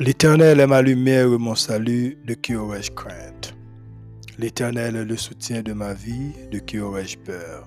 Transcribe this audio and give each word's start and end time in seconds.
L'Éternel 0.00 0.60
est 0.60 0.66
ma 0.68 0.80
lumière 0.80 1.26
et 1.26 1.38
mon 1.38 1.56
salut, 1.56 2.16
de 2.24 2.34
qui 2.34 2.54
aurais-je 2.54 2.92
crainte? 2.92 3.56
L'Éternel 4.38 4.94
est 4.94 5.04
le 5.04 5.16
soutien 5.16 5.60
de 5.60 5.72
ma 5.72 5.92
vie, 5.92 6.30
de 6.52 6.60
qui 6.60 6.78
aurais-je 6.78 7.18
peur? 7.18 7.66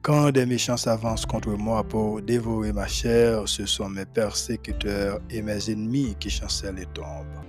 Quand 0.00 0.30
des 0.30 0.46
méchants 0.46 0.78
s'avancent 0.78 1.26
contre 1.26 1.50
moi 1.50 1.84
pour 1.84 2.22
dévorer 2.22 2.72
ma 2.72 2.86
chair, 2.86 3.46
ce 3.46 3.66
sont 3.66 3.90
mes 3.90 4.06
persécuteurs 4.06 5.20
et 5.28 5.42
mes 5.42 5.68
ennemis 5.68 6.16
qui 6.18 6.30
chancellent 6.30 6.78
et 6.78 6.86
tombent. 6.94 7.44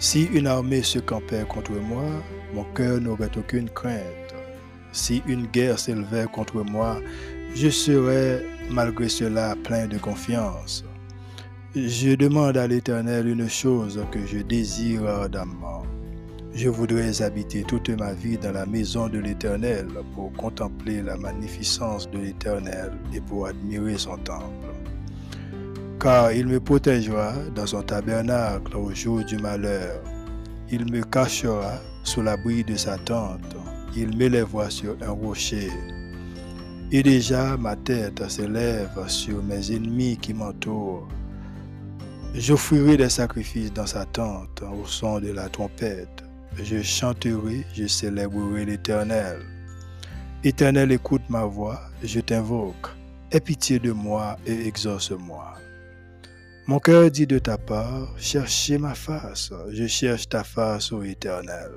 Si 0.00 0.24
une 0.24 0.48
armée 0.48 0.82
se 0.82 0.98
campait 0.98 1.46
contre 1.48 1.70
moi, 1.70 2.20
mon 2.52 2.64
cœur 2.74 3.00
n'aurait 3.00 3.30
aucune 3.38 3.70
crainte. 3.70 4.34
Si 4.90 5.22
une 5.28 5.46
guerre 5.46 5.78
s'élevait 5.78 6.26
contre 6.26 6.64
moi, 6.64 7.00
je 7.54 7.68
serais 7.68 8.44
malgré 8.70 9.08
cela 9.08 9.54
plein 9.62 9.86
de 9.86 9.98
confiance. 9.98 10.84
Je 11.78 12.14
demande 12.14 12.56
à 12.56 12.66
l'Éternel 12.66 13.28
une 13.28 13.50
chose 13.50 14.02
que 14.10 14.24
je 14.24 14.38
désire 14.38 15.06
ardemment. 15.06 15.82
Je 16.54 16.70
voudrais 16.70 17.20
habiter 17.20 17.64
toute 17.64 17.90
ma 17.90 18.14
vie 18.14 18.38
dans 18.38 18.52
la 18.52 18.64
maison 18.64 19.08
de 19.08 19.18
l'Éternel 19.18 19.86
pour 20.14 20.32
contempler 20.32 21.02
la 21.02 21.18
magnificence 21.18 22.10
de 22.10 22.16
l'Éternel 22.16 22.92
et 23.12 23.20
pour 23.20 23.48
admirer 23.48 23.98
son 23.98 24.16
temple. 24.16 24.72
Car 26.00 26.32
il 26.32 26.46
me 26.46 26.60
protégera 26.60 27.34
dans 27.54 27.66
son 27.66 27.82
tabernacle 27.82 28.74
au 28.74 28.94
jour 28.94 29.22
du 29.22 29.36
malheur. 29.36 30.00
Il 30.70 30.90
me 30.90 31.02
cachera 31.02 31.74
sous 32.04 32.22
l'abri 32.22 32.64
de 32.64 32.76
sa 32.76 32.96
tente. 32.96 33.54
Il 33.94 34.16
m'élèvera 34.16 34.70
sur 34.70 34.96
un 35.02 35.10
rocher. 35.10 35.70
Et 36.90 37.02
déjà 37.02 37.58
ma 37.58 37.76
tête 37.76 38.26
s'élève 38.30 39.08
sur 39.08 39.42
mes 39.42 39.72
ennemis 39.72 40.16
qui 40.16 40.32
m'entourent. 40.32 41.06
J'offrirai 42.38 42.98
des 42.98 43.08
sacrifices 43.08 43.72
dans 43.72 43.86
sa 43.86 44.04
tente 44.04 44.62
au 44.62 44.84
son 44.84 45.20
de 45.20 45.32
la 45.32 45.48
trompette. 45.48 46.22
Je 46.62 46.82
chanterai, 46.82 47.64
je 47.72 47.86
célébrerai 47.86 48.66
l'Éternel. 48.66 49.38
Éternel, 50.44 50.92
écoute 50.92 51.22
ma 51.30 51.46
voix, 51.46 51.80
je 52.02 52.20
t'invoque. 52.20 52.88
Aie 53.32 53.40
pitié 53.40 53.78
de 53.78 53.90
moi 53.90 54.36
et 54.46 54.66
exauce-moi. 54.66 55.54
Mon 56.66 56.78
cœur 56.78 57.10
dit 57.10 57.26
de 57.26 57.38
ta 57.38 57.56
part, 57.56 58.12
cherchez 58.18 58.76
ma 58.76 58.94
face, 58.94 59.50
je 59.70 59.86
cherche 59.86 60.28
ta 60.28 60.44
face, 60.44 60.92
ô 60.92 61.02
Éternel. 61.02 61.70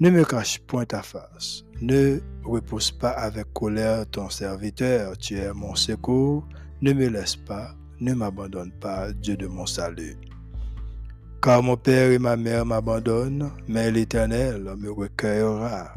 Ne 0.00 0.10
me 0.10 0.24
cache 0.24 0.58
point 0.66 0.84
ta 0.84 1.02
face, 1.02 1.62
ne 1.80 2.18
repose 2.42 2.90
pas 2.90 3.10
avec 3.10 3.52
colère 3.52 4.04
ton 4.10 4.28
serviteur, 4.30 5.16
tu 5.16 5.38
es 5.38 5.52
mon 5.52 5.76
secours, 5.76 6.44
ne 6.82 6.92
me 6.92 7.06
laisse 7.06 7.36
pas, 7.36 7.76
ne 8.04 8.14
m'abandonne 8.14 8.72
pas, 8.72 9.12
Dieu 9.12 9.36
de 9.36 9.46
mon 9.46 9.66
salut. 9.66 10.16
Car 11.42 11.62
mon 11.62 11.76
père 11.76 12.12
et 12.12 12.18
ma 12.18 12.36
mère 12.36 12.66
m'abandonnent, 12.66 13.50
mais 13.66 13.90
l'Éternel 13.90 14.62
me 14.78 14.90
recueillera. 14.90 15.94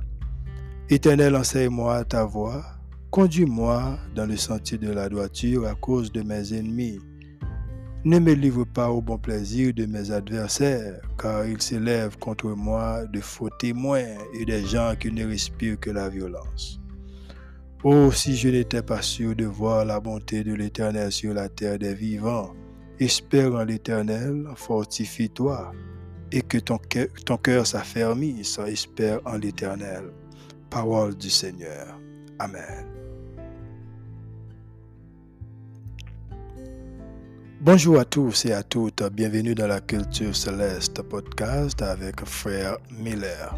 Éternel, 0.89 1.35
enseigne-moi 1.35 2.05
ta 2.05 2.23
voix, 2.23 2.63
conduis-moi 3.11 3.97
dans 4.16 4.25
le 4.25 4.38
sentier 4.38 4.78
de 4.78 4.89
la 4.89 5.09
droiture 5.09 5.67
à 5.67 5.75
cause 5.75 6.11
de 6.11 6.22
mes 6.22 6.53
ennemis. 6.53 7.00
Ne 8.05 8.19
me 8.19 8.31
livre 8.33 8.63
pas 8.63 8.89
au 8.89 9.02
bon 9.02 9.17
plaisir 9.17 9.73
de 9.73 9.85
mes 9.85 10.11
adversaires, 10.11 11.02
car 11.18 11.45
ils 11.45 11.62
s'élèvent 11.62 12.18
contre 12.18 12.47
moi 12.47 13.06
de 13.07 13.19
faux 13.19 13.50
témoins 13.59 14.16
et 14.39 14.45
des 14.45 14.63
gens 14.63 14.94
qui 14.97 15.12
ne 15.12 15.25
respirent 15.25 15.79
que 15.79 15.89
la 15.89 16.07
violence. 16.07 16.79
Oh, 17.90 18.12
si 18.12 18.36
je 18.36 18.50
n'étais 18.50 18.81
pas 18.81 19.02
sûr 19.02 19.34
de 19.34 19.46
voir 19.46 19.86
la 19.86 20.02
bonté 20.02 20.44
de 20.44 20.53
l'Éternel 20.53 21.09
sur 21.09 21.34
la 21.34 21.48
terre 21.48 21.80
des 21.80 21.94
vivants, 21.94 22.53
espère 23.00 23.53
en 23.53 23.64
l'Éternel, 23.64 24.46
fortifie-toi, 24.58 25.72
et 26.34 26.42
que 26.42 26.58
ton 26.58 26.80
cœur, 26.80 27.08
ton 27.25 27.40
s'affermisse, 27.64 28.59
espère 28.68 29.22
en 29.24 29.38
l'Éternel. 29.38 30.03
Parole 30.70 31.16
du 31.16 31.30
Seigneur. 31.30 31.98
Amen. 32.40 32.86
Bonjour 37.62 38.00
à 38.00 38.04
tous 38.04 38.48
et 38.48 38.52
à 38.52 38.64
toutes, 38.64 39.02
bienvenue 39.14 39.56
dans 39.56 39.68
la 39.68 39.80
Culture 39.80 40.36
Céleste 40.36 41.02
podcast 41.04 41.81
avec 41.81 42.19
Frère 42.25 42.80
Miller. 42.92 43.58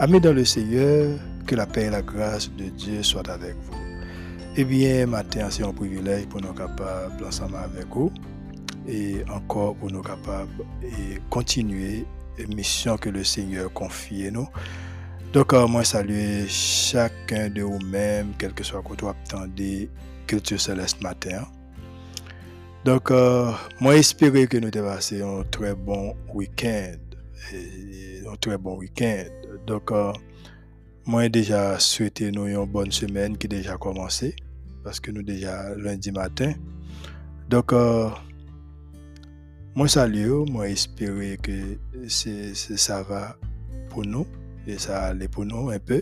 Amis 0.00 0.20
dans 0.20 0.32
le 0.32 0.44
Seigneur, 0.44 1.18
que 1.44 1.56
la 1.56 1.66
paix 1.66 1.86
et 1.86 1.90
la 1.90 2.02
grâce 2.02 2.48
de 2.52 2.66
Dieu 2.66 3.02
soient 3.02 3.28
avec 3.28 3.56
vous. 3.64 3.74
Eh 4.56 4.62
bien, 4.62 5.06
matin, 5.06 5.48
c'est 5.50 5.64
un 5.64 5.72
privilège 5.72 6.26
pour 6.26 6.40
nous 6.40 6.52
capables, 6.52 7.24
ensemble 7.26 7.56
avec 7.56 7.88
vous, 7.88 8.12
et 8.86 9.16
encore 9.28 9.74
pour 9.74 9.90
nous 9.90 10.02
capables 10.02 10.64
de 10.82 11.18
continuer 11.30 12.04
la 12.38 12.46
mission 12.54 12.96
que 12.96 13.08
le 13.08 13.24
Seigneur 13.24 13.72
confie 13.72 14.28
à 14.28 14.30
nous. 14.30 14.46
Donc, 15.32 15.52
euh, 15.52 15.66
moi, 15.66 15.82
saluer 15.82 16.46
chacun 16.46 17.50
de 17.50 17.62
vous-même, 17.62 18.34
quel 18.38 18.52
que 18.52 18.62
soit 18.62 18.82
que 18.82 19.00
vous 19.00 19.08
attendez, 19.08 19.90
Culture 20.28 20.60
Céleste 20.60 21.02
matin. 21.02 21.44
Donc, 22.84 23.10
euh, 23.10 23.50
moi, 23.80 23.96
espérer 23.96 24.46
que 24.46 24.58
nous 24.58 24.70
devons 24.70 24.94
passer 24.94 25.22
un 25.22 25.42
très 25.50 25.74
bon 25.74 26.14
week-end. 26.32 26.94
Un 27.52 28.36
très 28.36 28.58
bon 28.58 28.76
week-end. 28.76 29.24
Donc, 29.68 29.92
euh, 29.92 30.14
moi, 31.04 31.28
déjà 31.28 31.78
souhaité 31.78 32.30
nous 32.32 32.46
une 32.46 32.64
bonne 32.64 32.90
semaine 32.90 33.36
qui 33.36 33.48
déjà 33.48 33.76
commencé. 33.76 34.34
Parce 34.82 34.98
que 34.98 35.10
nous 35.10 35.22
déjà 35.22 35.74
lundi 35.76 36.10
matin. 36.10 36.54
Donc, 37.50 37.74
euh, 37.74 38.08
moi, 39.74 39.86
saluer, 39.86 40.50
moi, 40.50 40.70
espérer 40.70 41.36
que 41.36 41.76
ça 42.08 43.02
va 43.02 43.36
pour 43.90 44.06
nous. 44.06 44.26
Et 44.66 44.78
ça 44.78 45.02
allait 45.02 45.28
pour 45.28 45.44
nous 45.44 45.68
un 45.68 45.78
peu. 45.78 46.00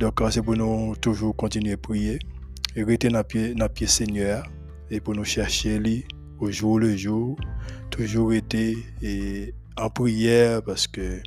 Donc, 0.00 0.20
euh, 0.20 0.30
c'est 0.32 0.42
pour 0.42 0.56
nous 0.56 0.96
toujours 0.96 1.36
continuer 1.36 1.74
à 1.74 1.76
prier. 1.76 2.18
Et 2.74 2.82
rester 2.82 3.10
dans 3.10 3.22
le 3.22 3.68
pied 3.68 3.86
Seigneur. 3.86 4.42
Et 4.90 4.98
pour 4.98 5.14
nous 5.14 5.24
chercher 5.24 5.78
lui 5.78 6.04
au 6.40 6.50
jour 6.50 6.80
le 6.80 6.96
jour. 6.96 7.36
Toujours 7.90 8.32
été 8.32 8.76
et 9.02 9.54
en 9.76 9.88
prière 9.88 10.62
parce 10.64 10.88
que 10.88 11.22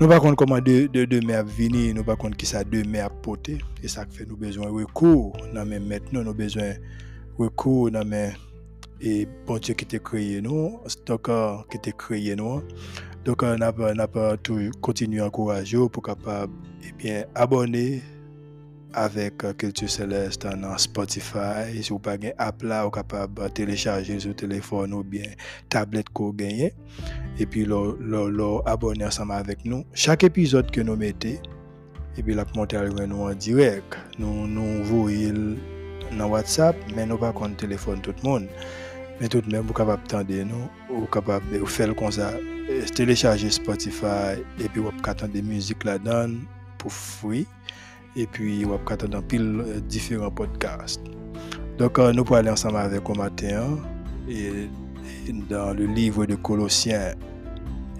nous 0.00 0.06
ne 0.06 0.12
savons 0.12 0.30
pas 0.30 0.36
comment 0.36 0.60
de, 0.60 0.86
de 0.86 1.04
demain 1.04 1.42
venir, 1.42 1.94
nous 1.94 2.00
ne 2.02 2.06
savons 2.06 2.16
pas 2.16 2.30
qui 2.30 2.46
ça 2.46 2.64
demain 2.64 3.04
à 3.04 3.10
porter. 3.10 3.58
Et 3.82 3.88
ça 3.88 4.04
fait 4.08 4.26
nous 4.26 4.36
besoin 4.36 4.66
de 4.66 4.72
recours. 4.72 5.36
Nous 5.52 5.64
maintenant, 5.64 6.24
nous 6.24 6.34
besoin 6.34 6.70
de 6.70 6.76
recours 7.38 7.90
dans 7.90 8.04
et 9.00 9.28
bon 9.46 9.58
Dieu 9.58 9.74
qui 9.74 9.84
t'a 9.84 9.98
créé 9.98 10.40
nous, 10.40 10.80
donc 11.06 11.28
qui 11.70 11.78
t'a 11.78 11.92
créé 11.92 12.34
nous. 12.36 12.62
Donc, 13.24 13.42
on 13.42 13.56
n'a 13.56 13.72
pas 14.08 14.36
tout 14.36 14.70
continuer 14.80 15.20
à 15.20 15.26
encourager 15.26 15.78
pour 15.90 16.02
capable 16.02 16.52
et 16.86 16.92
bien 16.92 17.24
abonner 17.34 18.02
avèk 19.00 19.42
Kultur 19.58 19.88
euh, 19.88 19.92
Seleste 19.92 20.50
nan 20.58 20.78
Spotify. 20.80 21.82
Sou 21.84 22.00
pa 22.02 22.16
gen 22.20 22.34
app 22.42 22.62
la 22.66 22.84
ou 22.86 22.92
kapab 22.94 23.40
telechaje 23.56 24.16
sou 24.22 24.36
telefon 24.38 24.94
ou 24.96 25.06
bien 25.06 25.34
tablet 25.72 26.08
ko 26.16 26.30
genye. 26.38 26.70
E 27.40 27.46
pi 27.50 27.64
lò 27.68 28.52
abonè 28.70 29.08
ansama 29.08 29.40
avèk 29.42 29.66
nou. 29.66 29.82
Chak 29.98 30.26
epizod 30.28 30.70
ke 30.74 30.84
nou 30.86 31.00
mette, 31.00 31.36
e 32.14 32.22
pi 32.22 32.36
la 32.36 32.46
pou 32.48 32.62
monte 32.62 32.78
alwen 32.78 33.10
nou 33.12 33.28
an 33.30 33.40
direk. 33.42 33.98
Nou 34.22 34.48
nou 34.50 34.84
vou 34.88 35.10
il 35.12 35.56
nan 36.14 36.30
WhatsApp, 36.30 36.78
men 36.94 37.10
nou 37.10 37.20
pa 37.20 37.32
kon 37.34 37.56
telefon 37.58 38.02
tout 38.04 38.18
moun. 38.26 38.48
Men 39.20 39.30
tout 39.30 39.46
men 39.50 39.66
pou 39.66 39.76
kapab 39.76 40.02
tande 40.10 40.40
nou, 40.46 40.70
ou 40.90 41.10
kapab 41.14 41.44
ou 41.60 41.70
fel 41.70 41.94
kon 41.98 42.14
sa 42.14 42.32
euh, 42.34 42.86
telechaje 42.94 43.50
Spotify, 43.54 44.40
e 44.62 44.70
pi 44.70 44.82
wap 44.84 44.98
katande 45.06 45.42
müzik 45.46 45.86
la 45.86 45.98
dan 46.02 46.40
pou 46.78 46.92
fwi. 46.92 47.44
Et 48.16 48.26
puis 48.26 48.64
vous 48.64 48.78
pouvez 48.78 48.94
entendre 48.94 49.22
pile 49.22 49.64
différents 49.88 50.30
podcasts. 50.30 51.02
Donc, 51.78 51.98
nous 51.98 52.24
pouvons 52.24 52.38
aller 52.38 52.50
ensemble 52.50 52.76
avec 52.76 53.02
vous 53.06 53.14
matin, 53.14 53.78
et, 54.28 54.68
dans 55.48 55.74
le 55.74 55.86
livre 55.86 56.26
de 56.26 56.34
Colossiens, 56.36 57.14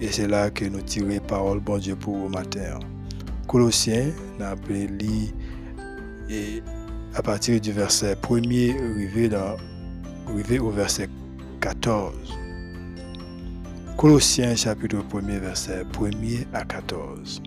et 0.01 0.09
c'est 0.09 0.29
là 0.29 0.51
que 0.51 0.65
nous 0.65 0.81
tirons 0.83 1.19
parole, 1.27 1.61
bon 1.61 1.79
Dieu, 1.79 1.97
pour 1.97 2.17
vous 2.17 2.29
matin. 2.29 2.79
Colossiens, 3.47 4.11
nous 4.39 4.45
appelé 4.45 5.33
et 6.29 6.63
à 7.15 7.23
partir 7.23 7.61
du 7.61 7.73
verset 7.73 8.15
1er, 8.15 8.77
arrivé, 8.77 9.29
dans, 9.29 9.57
arrivé 10.29 10.59
au 10.59 10.71
verset 10.71 11.09
14. 11.61 12.13
Colossiens 13.97 14.57
chapitre 14.57 14.99
1er, 15.13 15.39
verset 15.39 15.85
1er 15.93 16.47
à 16.53 16.65
14. 16.65 17.43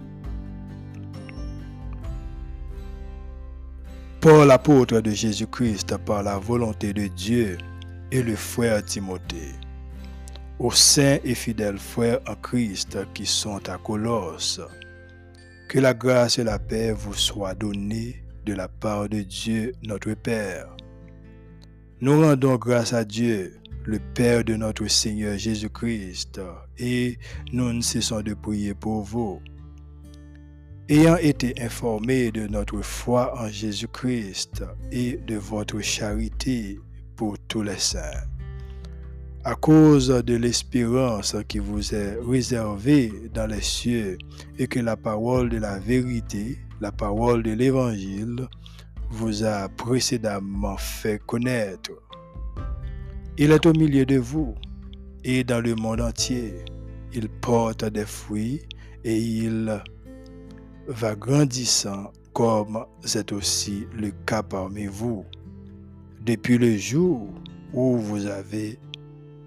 Paul, 4.20 4.50
apôtre 4.50 5.00
de 5.00 5.12
Jésus-Christ 5.12 5.96
par 5.98 6.24
la 6.24 6.40
volonté 6.40 6.92
de 6.92 7.06
Dieu, 7.06 7.58
et 8.12 8.24
le 8.24 8.36
frère 8.36 8.84
Timothée, 8.84 9.54
aux 10.58 10.72
saints 10.72 11.20
et 11.24 11.36
fidèles 11.36 11.78
frères 11.78 12.20
en 12.28 12.36
Christ 12.36 12.98
qui 13.14 13.28
sont 13.28 13.70
à 13.70 13.78
Colosse, 13.78 14.60
que 15.70 15.78
la 15.78 15.94
grâce 15.94 16.40
et 16.40 16.44
la 16.44 16.58
paix 16.58 16.94
vous 16.94 17.14
soient 17.14 17.54
données 17.54 18.24
de 18.46 18.54
la 18.54 18.68
part 18.68 19.08
de 19.08 19.22
Dieu 19.22 19.74
notre 19.84 20.14
Père. 20.14 20.76
Nous 22.02 22.20
rendons 22.20 22.56
grâce 22.56 22.94
à 22.94 23.06
Dieu, 23.06 23.60
le 23.86 24.00
Père 24.00 24.44
de 24.44 24.56
notre 24.56 24.88
Seigneur 24.88 25.38
Jésus-Christ, 25.38 26.42
et 26.80 27.20
nous 27.54 27.72
ne 27.72 27.82
cessons 27.82 28.22
de 28.22 28.34
prier 28.34 28.74
pour 28.74 29.04
vous. 29.04 29.42
Ayant 30.90 31.18
été 31.18 31.54
informés 31.62 32.32
de 32.32 32.48
notre 32.48 32.82
foi 32.82 33.38
en 33.38 33.50
Jésus-Christ 33.50 34.64
et 34.90 35.18
de 35.18 35.36
votre 35.36 35.82
charité 35.82 36.80
pour 37.18 37.38
tous 37.50 37.62
les 37.62 37.78
saints, 37.78 38.24
à 39.44 39.56
cause 39.56 40.08
de 40.08 40.36
l'espérance 40.36 41.36
qui 41.50 41.60
vous 41.60 41.94
est 41.94 42.18
réservée 42.26 43.12
dans 43.34 43.48
les 43.48 43.60
cieux 43.60 44.18
et 44.58 44.68
que 44.68 44.80
la 44.80 44.96
parole 44.96 45.50
de 45.50 45.58
la 45.58 45.78
vérité, 45.78 46.58
la 46.80 46.94
parole 46.94 47.44
de 47.44 47.52
l'Évangile, 47.52 48.48
vous 49.10 49.44
a 49.44 49.68
précédemment 49.68 50.78
fait 50.78 51.22
connaître. 51.26 51.92
Il 53.38 53.52
est 53.52 53.66
au 53.66 53.74
milieu 53.74 54.06
de 54.06 54.20
vous 54.20 54.56
et 55.26 55.44
dans 55.44 55.60
le 55.60 55.76
monde 55.76 56.00
entier. 56.00 56.54
Il 57.14 57.28
porte 57.28 57.84
des 57.84 58.06
fruits 58.06 58.62
et 59.04 59.18
il 59.18 59.82
va 60.88 61.16
grandissant 61.16 62.12
comme 62.34 62.86
c'est 63.04 63.32
aussi 63.32 63.88
le 63.94 64.12
cas 64.26 64.44
parmi 64.44 64.86
vous. 64.86 65.26
Depuis 66.22 66.58
le 66.58 66.78
jour 66.78 67.28
où 67.74 67.98
vous 67.98 68.26
avez 68.26 68.80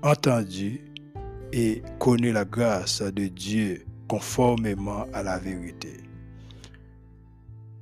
entendu 0.03 0.81
et 1.53 1.83
connu 1.99 2.33
la 2.33 2.45
grâce 2.45 3.03
de 3.03 3.27
Dieu 3.27 3.85
conformément 4.09 5.07
à 5.13 5.23
la 5.23 5.39
vérité. 5.39 6.01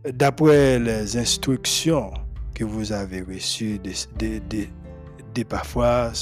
D'après 0.04 0.78
les 0.78 1.16
instructions 1.16 2.12
que 2.54 2.64
vous 2.64 2.92
avez 2.92 3.22
reçues 3.22 3.80
parfois 5.48 6.12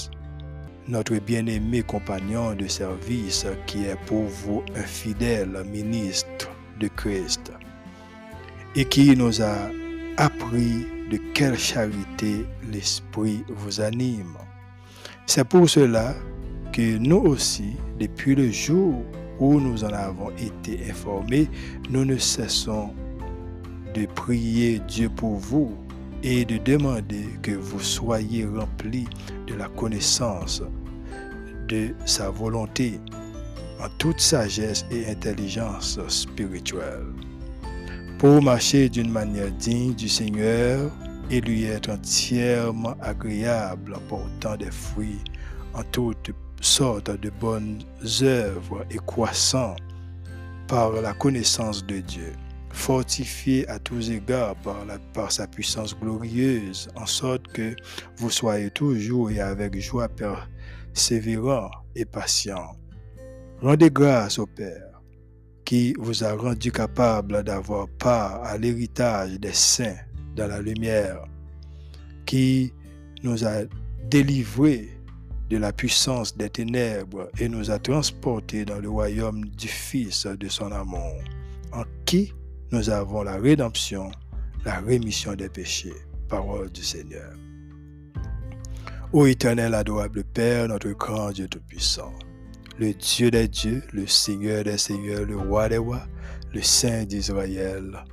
notre 0.88 1.16
bien-aimé 1.16 1.82
compagnon 1.82 2.54
de 2.54 2.68
service 2.68 3.46
qui 3.66 3.84
est 3.84 3.98
pour 4.06 4.24
vous 4.24 4.62
un 4.76 4.82
fidèle 4.82 5.64
ministre 5.64 6.55
de 6.78 6.88
Christ 6.88 7.52
et 8.74 8.84
qui 8.84 9.16
nous 9.16 9.42
a 9.42 9.70
appris 10.16 10.86
de 11.10 11.18
quelle 11.34 11.58
charité 11.58 12.44
l'Esprit 12.70 13.44
vous 13.48 13.80
anime. 13.80 14.36
C'est 15.26 15.44
pour 15.48 15.68
cela 15.68 16.14
que 16.72 16.98
nous 16.98 17.22
aussi, 17.22 17.76
depuis 17.98 18.34
le 18.34 18.50
jour 18.50 19.02
où 19.38 19.60
nous 19.60 19.84
en 19.84 19.92
avons 19.92 20.30
été 20.32 20.90
informés, 20.90 21.48
nous 21.90 22.04
ne 22.04 22.16
cessons 22.16 22.90
de 23.94 24.06
prier 24.06 24.80
Dieu 24.88 25.08
pour 25.08 25.36
vous 25.36 25.76
et 26.22 26.44
de 26.44 26.58
demander 26.58 27.24
que 27.42 27.52
vous 27.52 27.80
soyez 27.80 28.46
remplis 28.46 29.08
de 29.46 29.54
la 29.54 29.68
connaissance 29.68 30.62
de 31.68 31.94
sa 32.04 32.30
volonté 32.30 33.00
en 33.80 33.88
toute 33.98 34.20
sagesse 34.20 34.84
et 34.90 35.06
intelligence 35.06 35.98
spirituelle 36.08 37.12
pour 38.18 38.42
marcher 38.42 38.88
d'une 38.88 39.10
manière 39.10 39.50
digne 39.52 39.94
du 39.94 40.08
Seigneur 40.08 40.90
et 41.30 41.40
lui 41.40 41.64
être 41.64 41.90
entièrement 41.90 42.94
agréable 43.00 43.94
en 43.94 44.00
portant 44.08 44.56
des 44.56 44.70
fruits 44.70 45.22
en 45.74 45.82
toutes 45.92 46.30
sortes 46.60 47.10
de 47.10 47.30
bonnes 47.30 47.82
œuvres 48.22 48.86
et 48.90 48.98
croissant 49.06 49.76
par 50.66 50.92
la 50.92 51.12
connaissance 51.12 51.84
de 51.84 51.98
Dieu, 51.98 52.32
fortifié 52.70 53.68
à 53.68 53.78
tous 53.78 54.10
égards 54.10 54.56
par, 54.56 54.84
par 55.12 55.30
sa 55.30 55.46
puissance 55.46 55.98
glorieuse, 55.98 56.88
en 56.96 57.06
sorte 57.06 57.46
que 57.48 57.76
vous 58.16 58.30
soyez 58.30 58.70
toujours 58.70 59.30
et 59.30 59.40
avec 59.40 59.78
joie 59.78 60.08
persévérant 60.08 61.70
et 61.94 62.04
patient. 62.04 62.76
Rendez 63.62 63.90
grâce 63.90 64.38
au 64.38 64.46
Père 64.46 64.86
qui 65.64 65.94
vous 65.98 66.22
a 66.22 66.32
rendu 66.32 66.70
capable 66.70 67.42
d'avoir 67.42 67.88
part 67.88 68.44
à 68.44 68.56
l'héritage 68.56 69.40
des 69.40 69.52
saints 69.52 69.96
dans 70.36 70.46
la 70.46 70.60
lumière, 70.62 71.24
qui 72.24 72.72
nous 73.24 73.44
a 73.44 73.62
délivrés 74.08 74.90
de 75.50 75.56
la 75.56 75.72
puissance 75.72 76.36
des 76.36 76.50
ténèbres 76.50 77.28
et 77.38 77.48
nous 77.48 77.70
a 77.70 77.78
transportés 77.78 78.64
dans 78.64 78.78
le 78.78 78.88
royaume 78.88 79.44
du 79.44 79.68
Fils 79.68 80.26
de 80.26 80.48
son 80.48 80.70
amour, 80.70 81.16
en 81.72 81.82
qui 82.04 82.32
nous 82.70 82.90
avons 82.90 83.22
la 83.22 83.36
rédemption, 83.36 84.10
la 84.64 84.80
rémission 84.80 85.34
des 85.34 85.48
péchés. 85.48 85.94
Parole 86.28 86.70
du 86.70 86.82
Seigneur. 86.82 87.32
Ô 89.12 89.26
éternel 89.26 89.74
adorable 89.74 90.24
Père, 90.24 90.66
notre 90.66 90.90
grand 90.90 91.30
Dieu 91.30 91.46
Tout-Puissant, 91.46 92.12
le 92.78 92.92
Dieu 92.92 93.30
des 93.30 93.48
dieux, 93.48 93.82
le 93.92 94.06
Seigneur 94.06 94.64
des 94.64 94.78
seigneurs, 94.78 95.24
le 95.24 95.36
roi 95.36 95.68
des 95.68 95.78
rois, 95.78 96.02
le 96.52 96.62
Saint 96.62 97.04
d'Israël, 97.04 98.04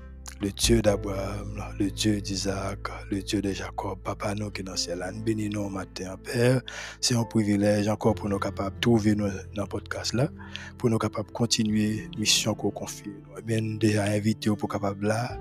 le 0.42 0.52
Dieu 0.52 0.82
d'Abraham, 0.82 1.64
le 1.80 1.90
Dieu 1.90 2.20
d'Isaac, 2.20 2.90
le 3.10 3.22
Dieu 3.22 3.42
de 3.42 3.52
Jacob, 3.52 4.00
Papa 4.04 4.36
nous 4.36 4.52
qui 4.52 4.62
est 4.62 4.64
dans 4.64 4.74
le 4.74 4.78
ciel, 4.78 5.02
bénis 5.26 5.50
nous 5.50 5.70
matin, 5.70 6.18
Père. 6.22 6.62
C'est 7.00 7.16
un 7.16 7.24
privilège 7.24 7.88
encore 7.88 8.16
pour 8.16 8.28
nous 8.28 8.40
capables 8.40 8.76
de 8.76 8.82
trouver 8.82 9.16
nous 9.16 9.68
podcast 9.68 10.14
là, 10.14 10.30
pour 10.78 10.90
nous 10.90 10.98
capables 10.98 11.28
de 11.28 11.34
continuer 11.34 12.10
la 12.14 12.20
mission 12.20 12.54
qu'on 12.56 12.72
confie. 12.72 13.08
Nous 13.08 13.42
bien 13.44 13.62
déjà 13.80 14.04
invité 14.04 14.50
pour 14.50 14.68
capable 14.68 15.08
là, 15.08 15.38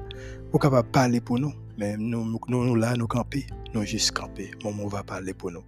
pour 0.53 0.61
capable 0.61 0.91
parler 0.91 1.21
pour 1.21 1.39
nous. 1.39 1.53
Mais 1.79 1.97
nous, 1.97 2.39
nous, 2.47 2.75
là, 2.75 2.95
nous 2.95 3.07
camper, 3.07 3.47
nous 3.73 3.83
juste 3.85 4.13
camper. 4.13 4.51
Maman 4.63 4.87
va 4.87 5.03
parler 5.03 5.33
pour 5.33 5.51
nous. 5.51 5.65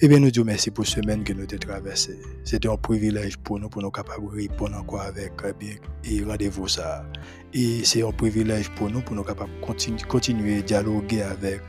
Eh 0.00 0.06
bien, 0.06 0.20
nous 0.20 0.30
disons 0.30 0.46
merci 0.46 0.70
pour 0.70 0.86
cette 0.86 1.02
semaine 1.02 1.24
que 1.24 1.32
nous 1.32 1.42
avons 1.42 1.58
traversée. 1.58 2.16
C'était 2.44 2.68
un 2.68 2.76
privilège 2.76 3.36
pour 3.38 3.58
nous, 3.58 3.68
pour 3.68 3.82
nous 3.82 3.90
capables 3.90 4.30
de 4.30 4.42
répondre 4.42 4.76
encore 4.76 5.02
avec 5.02 5.32
eh 5.44 5.52
bien, 5.52 5.74
et 6.04 6.22
rendez-vous 6.22 6.68
ça. 6.68 7.04
Et 7.52 7.84
c'est 7.84 8.06
un 8.06 8.12
privilège 8.12 8.70
pour 8.70 8.88
nous, 8.88 9.02
pour 9.02 9.16
nous 9.16 9.24
capables 9.24 9.50
de 9.60 9.66
continuer, 9.66 10.00
continuer 10.02 10.58
à 10.58 10.62
dialoguer 10.62 11.22
avec 11.22 11.62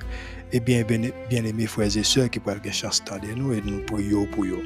eh 0.51 0.59
bien, 0.59 0.83
bien, 0.83 1.11
aimés 1.31 1.65
frères 1.65 1.97
et 1.97 2.03
sœurs 2.03 2.29
qui 2.29 2.39
peuvent 2.39 2.57
avoir 2.57 2.73
chance 2.73 3.03
de 3.03 3.33
nous 3.33 3.53
et 3.53 3.61
nous 3.65 3.83
prions 3.87 4.27
pour 4.27 4.45
eux. 4.45 4.61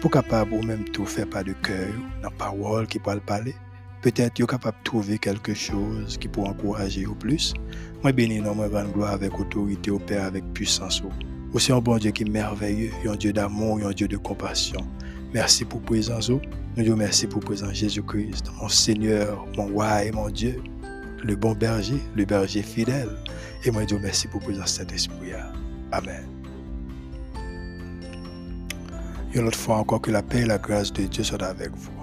Pour 0.00 0.10
capable 0.10 0.52
ou 0.52 0.62
même 0.62 0.84
tout 0.86 1.06
faire 1.06 1.30
pas 1.30 1.44
de 1.44 1.52
cœur, 1.52 1.88
dans 2.20 2.30
la 2.30 2.36
parole 2.36 2.88
qui 2.88 2.98
peut 2.98 3.20
parler 3.24 3.54
peut-être 4.02 4.40
êtes 4.40 4.46
capable 4.46 4.76
de 4.78 4.84
trouver 4.84 5.18
quelque 5.18 5.54
chose 5.54 6.16
qui 6.18 6.28
pourrait 6.28 6.50
encourager 6.50 7.06
au 7.06 7.14
plus. 7.14 7.54
Moi, 8.02 8.12
bénis 8.12 8.40
non, 8.40 8.54
moi, 8.54 8.68
gloire 8.68 9.12
avec 9.12 9.38
autorité, 9.38 9.90
au 9.90 9.98
Père, 9.98 10.24
avec 10.24 10.44
puissance. 10.52 11.02
Aussi 11.52 11.72
un 11.72 11.80
bon 11.80 11.96
Dieu 11.98 12.10
qui 12.10 12.22
est 12.24 12.28
merveilleux, 12.28 12.90
un 13.08 13.16
Dieu 13.16 13.32
d'amour, 13.32 13.80
un 13.84 13.92
Dieu 13.92 14.08
de 14.08 14.16
compassion. 14.16 14.80
Merci 15.32 15.64
pour 15.64 15.80
présence. 15.80 16.28
Nous 16.30 16.40
disons 16.76 16.96
merci 16.96 17.26
pour 17.26 17.40
présence 17.40 17.72
Jésus-Christ, 17.72 18.46
mon 18.60 18.68
Seigneur, 18.68 19.46
mon 19.56 19.66
roi 19.68 20.04
et 20.04 20.12
mon 20.12 20.28
Dieu, 20.28 20.62
le 21.22 21.34
bon 21.34 21.52
berger, 21.52 22.00
le 22.14 22.24
berger 22.24 22.62
fidèle. 22.62 23.08
Et 23.64 23.70
moi, 23.70 23.84
Dieu 23.84 23.98
merci 24.00 24.28
pour 24.28 24.40
présence 24.40 24.72
Saint-Esprit. 24.72 25.32
Amen. 25.92 26.26
Une 29.34 29.46
autre 29.46 29.58
fois 29.58 29.76
encore 29.76 30.00
que 30.00 30.10
la 30.10 30.22
paix 30.22 30.42
et 30.42 30.46
la 30.46 30.58
grâce 30.58 30.92
de 30.92 31.02
Dieu 31.02 31.24
soient 31.24 31.42
avec 31.44 31.70
vous. 31.74 31.95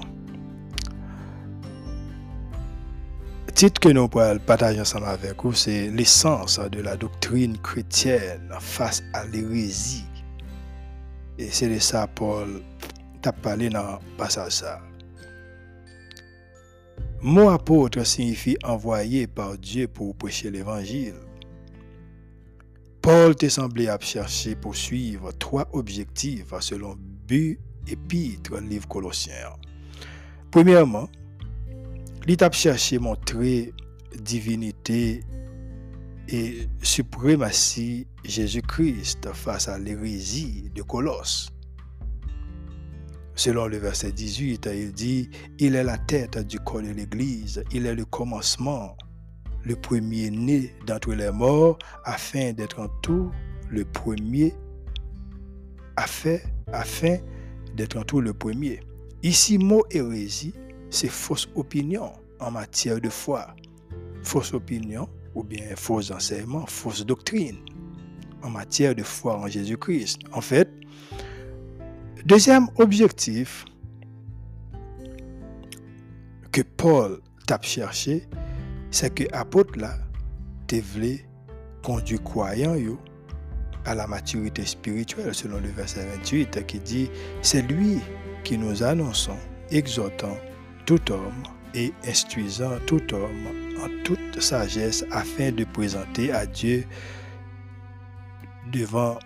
Titre 3.54 3.80
que 3.80 3.90
nous 3.90 4.08
pourrons 4.08 4.40
partager 4.40 4.82
ensemble 4.82 5.06
avec 5.06 5.42
vous, 5.44 5.54
c'est 5.54 5.90
l'essence 5.90 6.60
de 6.60 6.82
la 6.82 6.98
doctrine 6.98 7.58
chrétienne 7.60 8.50
face 8.60 9.04
à 9.14 9.26
l'hérésie. 9.26 10.06
Et 11.38 11.50
c'est 11.50 11.70
de 11.70 11.80
ça 11.80 12.08
Paul 12.08 12.62
t'a 13.22 13.32
parlé 13.32 13.70
dans 13.70 13.94
le 13.94 14.18
passage. 14.18 14.64
Mot 17.22 17.50
apôtre 17.50 18.04
signifie 18.04 18.58
envoyé 18.64 19.28
par 19.28 19.58
Dieu 19.58 19.88
pour 19.88 20.16
prêcher 20.16 20.52
l'évangile. 20.52 21.16
Paul 23.02 23.36
t'a 23.36 23.50
semblé 23.50 23.88
à 23.88 23.98
chercher 24.00 24.56
pour 24.56 24.76
suivre 24.76 25.32
trois 25.34 25.68
objectifs 25.74 26.54
selon 26.60 26.98
but 27.28 27.60
épître 27.88 28.60
livre 28.62 28.88
Colossiens. 28.88 29.54
Premièrement, 30.52 31.10
Li 32.26 32.38
tap 32.38 32.54
cherché 32.54 33.00
montrer 33.00 33.74
divinité 34.18 35.20
et 36.30 36.70
suprématie 36.82 38.08
Jésus-Christ 38.24 39.28
face 39.34 39.68
à 39.68 39.78
l'hérésie 39.78 40.72
de 40.74 40.82
Colosse. 40.84 41.50
Selon 43.36 43.68
le 43.68 43.76
verset 43.76 44.14
18, 44.14 44.70
il 44.74 44.94
dit, 44.94 45.30
Il 45.60 45.76
est 45.76 45.84
la 45.84 45.98
tête 45.98 46.38
du 46.48 46.60
corps 46.60 46.82
de 46.82 46.92
l'Église, 46.92 47.62
il 47.74 47.86
est 47.88 47.96
le 47.96 48.06
commencement, 48.06 48.96
le 49.66 49.76
premier-né 49.76 50.74
d'entre 50.88 51.14
les 51.14 51.32
morts, 51.32 51.78
afin 52.06 52.54
d'être 52.54 52.80
en 52.80 52.88
tout 53.02 53.32
le 53.70 53.84
premier, 53.84 54.54
afin, 55.98 56.38
afin 56.72 57.18
d'être 57.76 57.98
en 57.98 58.04
tout 58.04 58.22
le 58.22 58.34
premier. 58.34 58.80
Ici, 59.24 59.58
mot 59.58 59.84
hérésie, 59.92 60.54
c'est 60.94 61.10
fausse 61.10 61.50
opinion 61.56 62.12
en 62.40 62.52
matière 62.52 63.02
de 63.02 63.10
foi. 63.10 63.56
Fausse 64.24 64.54
opinion 64.54 65.10
ou 65.36 65.44
bien 65.44 65.76
faux 65.76 66.12
enseignement, 66.12 66.66
fausse 66.68 67.06
doctrine 67.06 67.58
en 68.44 68.50
matière 68.50 68.94
de 68.94 69.04
foi 69.04 69.38
en 69.38 69.48
Jésus-Christ. 69.48 70.20
En 70.32 70.42
fait, 70.42 70.70
Deuxième 72.26 72.70
objectif 72.78 73.66
que 76.54 76.62
Paul 76.62 77.20
t'a 77.46 77.60
cherché, 77.62 78.30
c'est 78.92 79.14
que 79.14 79.26
l'apôtre 79.34 79.78
là, 79.78 79.96
te 80.68 80.78
voulu 80.78 81.28
conduire 81.84 82.24
croyant 82.24 82.78
à 83.84 83.94
la 83.94 84.08
maturité 84.08 84.66
spirituelle, 84.66 85.36
selon 85.36 85.60
le 85.60 85.68
verset 85.68 86.08
28, 86.16 86.66
qui 86.66 86.80
dit 86.80 87.10
C'est 87.42 87.64
lui 87.64 88.00
qui 88.46 88.58
nous 88.58 88.84
annonçons, 88.84 89.36
exhortant 89.70 90.38
tout 90.86 91.12
homme 91.12 91.44
et 91.74 91.94
instruisant 92.08 92.78
tout 92.86 93.14
homme 93.14 93.48
en 93.84 94.04
toute 94.04 94.40
sagesse 94.40 95.06
afin 95.12 95.52
de 95.52 95.64
présenter 95.64 96.32
à 96.32 96.46
Dieu 96.46 96.86
devant 98.72 99.18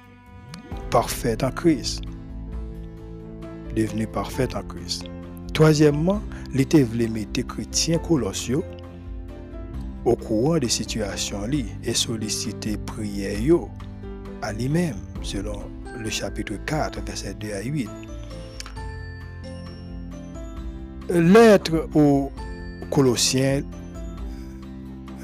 parfait 0.90 1.44
en 1.44 1.52
Christ 1.52 2.02
devenu 3.78 4.08
parfait 4.08 4.56
en 4.56 4.64
Christ. 4.64 5.06
Troisièmement, 5.54 6.22
l'été 6.54 6.84
voulait 6.84 7.08
mettre 7.08 7.42
chrétiens 7.42 8.00
colossiaux 8.00 8.64
au 10.04 10.16
courant 10.16 10.58
des 10.58 10.70
situations 10.70 11.42
et 11.84 11.94
solliciter 11.94 12.78
prière 12.78 13.68
à 14.42 14.54
lui-même, 14.54 14.98
selon 15.22 15.60
le 15.98 16.10
chapitre 16.10 16.54
4, 16.66 17.02
verset 17.06 17.36
2 17.36 17.54
à 17.54 17.62
8. 17.62 17.90
Lettre 21.10 21.88
aux 21.94 22.32
Colossiens, 22.92 23.64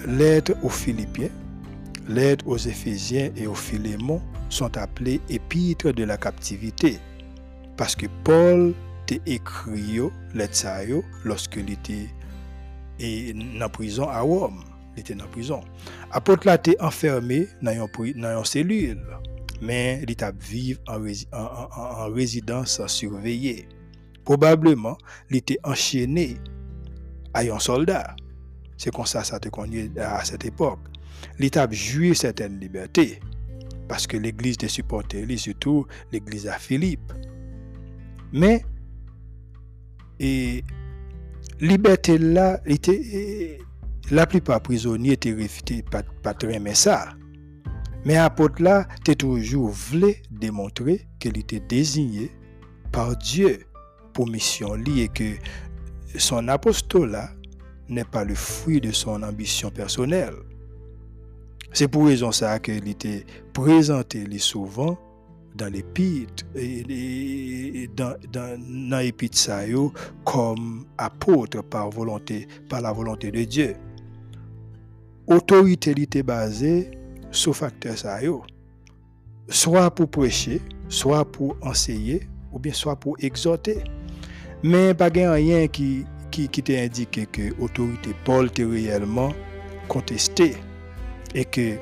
lettre 0.08 0.54
aux 0.64 0.70
Philippiens, 0.70 1.30
lettre 2.08 2.48
aux 2.48 2.58
Éphésiens 2.58 3.32
et 3.36 3.48
aux 3.48 3.54
Philémons 3.54 4.22
sont 4.50 4.78
appelées 4.78 5.20
épîtres 5.30 5.92
de 5.92 6.06
la 6.06 6.16
captivité 6.16 7.00
parce 7.76 7.98
que 7.98 8.06
Paul 8.24 8.74
t'a 9.08 9.16
écrit 9.26 10.00
lettre 10.34 11.04
lorsque 11.26 11.58
il 11.58 11.72
était 11.72 12.10
en 13.62 13.70
prison 13.70 14.08
à 14.08 14.22
Rome. 14.22 14.64
Il 14.96 15.02
était 15.02 15.22
en 15.22 15.28
prison. 15.28 15.62
Apôtre 16.12 16.48
là 16.48 16.58
enfermé 16.80 17.48
dans 17.62 17.90
une 18.04 18.46
cellule, 18.46 19.02
mais 19.62 20.00
il 20.04 20.12
était 20.12 20.32
vivre 20.40 20.80
en, 20.88 22.08
résidence 22.14 22.86
surveillée. 22.88 23.68
Probablement, 24.24 24.98
il 25.30 25.38
était 25.38 25.60
enchaîné 25.64 26.38
à 27.34 27.42
un 27.42 27.60
soldat. 27.60 28.16
C'est 28.78 28.94
comme 28.94 29.06
ça 29.06 29.24
ça 29.24 29.40
te 29.40 29.50
connu 29.50 29.92
à 29.98 30.24
cette 30.24 30.46
époque. 30.46 30.80
L'État 31.40 31.68
joué 31.72 32.14
certaines 32.14 32.60
libertés 32.60 33.20
parce 33.88 34.08
que 34.08 34.18
l'Église 34.18 34.58
te 34.58 34.68
supportait, 34.68 35.26
surtout 35.38 35.86
l'Église 36.12 36.48
à 36.48 36.58
Philippe. 36.58 37.14
Mais, 38.32 38.66
et, 40.20 40.64
liberté 41.60 42.18
là, 42.18 42.60
la 44.12 44.26
plupart 44.26 44.62
prisonniers 44.62 45.14
étaient 45.14 45.34
réfutés, 45.34 45.84
pas, 45.84 46.04
pas 46.22 46.34
mais. 46.34 47.16
Mais 48.06 48.18
apôtre 48.18 48.62
là, 48.62 48.88
tu 49.06 49.16
toujours 49.16 49.70
voulu 49.70 50.16
démontrer 50.30 51.08
qu'il 51.20 51.38
était 51.38 51.62
désigné 51.62 52.32
par 52.92 53.16
Dieu 53.16 53.60
pour 54.14 54.28
mission 54.28 54.74
liée 54.76 55.10
que 55.14 55.34
son 56.18 56.48
apostolat 56.48 57.32
n'est 57.90 58.04
pas 58.04 58.24
le 58.24 58.36
fruit 58.36 58.80
de 58.80 58.92
son 58.92 59.24
ambition 59.24 59.70
personnelle. 59.70 60.36
C'est 61.74 61.88
pour 61.88 62.06
raison 62.06 62.32
ça 62.32 62.60
qu'il 62.60 62.88
était 62.88 63.26
présenté 63.52 64.26
souvent 64.38 64.98
dans 65.56 65.72
l'épître 65.72 66.46
et 66.56 67.90
dans, 67.96 68.16
dans, 68.32 69.00
l'épître 69.00 69.92
comme 70.24 70.86
apôtre 70.98 71.62
par 71.64 71.90
volonté, 71.90 72.48
par 72.70 72.82
la 72.82 72.92
volonté 72.92 73.32
de 73.32 73.44
Dieu. 73.44 73.76
Autorité 75.28 75.92
était 75.98 76.24
basée 76.24 76.92
sur 77.32 77.56
facteur 77.56 77.98
ça 77.98 78.20
soit 79.48 79.92
pour 79.92 80.10
prêcher, 80.10 80.62
soit 80.90 81.26
pour 81.26 81.56
enseigner, 81.62 82.28
ou 82.52 82.60
bien 82.60 82.74
soit 82.74 82.96
pour 82.96 83.16
exhorter. 83.20 83.84
Mais 84.64 84.94
pas 84.94 85.10
rien 85.10 85.68
qui 85.68 86.06
qui, 86.34 86.50
qui 86.50 86.64
t'a 86.64 86.82
indiqué 86.82 87.28
que 87.28 87.54
l'autorité 87.60 88.16
Paul 88.26 88.48
était 88.48 88.66
réellement 88.66 89.34
contestée 89.88 90.58
et 91.36 91.46
que 91.46 91.76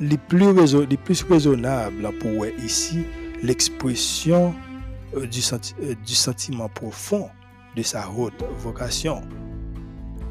les 0.00 0.16
plus, 0.16 0.54
plus 1.04 1.24
raisonnables 1.28 2.08
pour 2.20 2.46
ici 2.64 3.02
l'expression 3.42 4.54
euh, 5.16 5.26
du, 5.26 5.40
euh, 5.82 5.94
du, 6.06 6.14
sentiment 6.14 6.68
profond 6.68 7.28
de 7.76 7.82
sa 7.82 8.08
haute 8.08 8.44
vocation. 8.58 9.22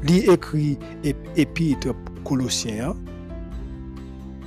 Il 0.08 0.30
écrit 0.30 0.78
épître 1.36 1.94
Colossiens 2.24 2.96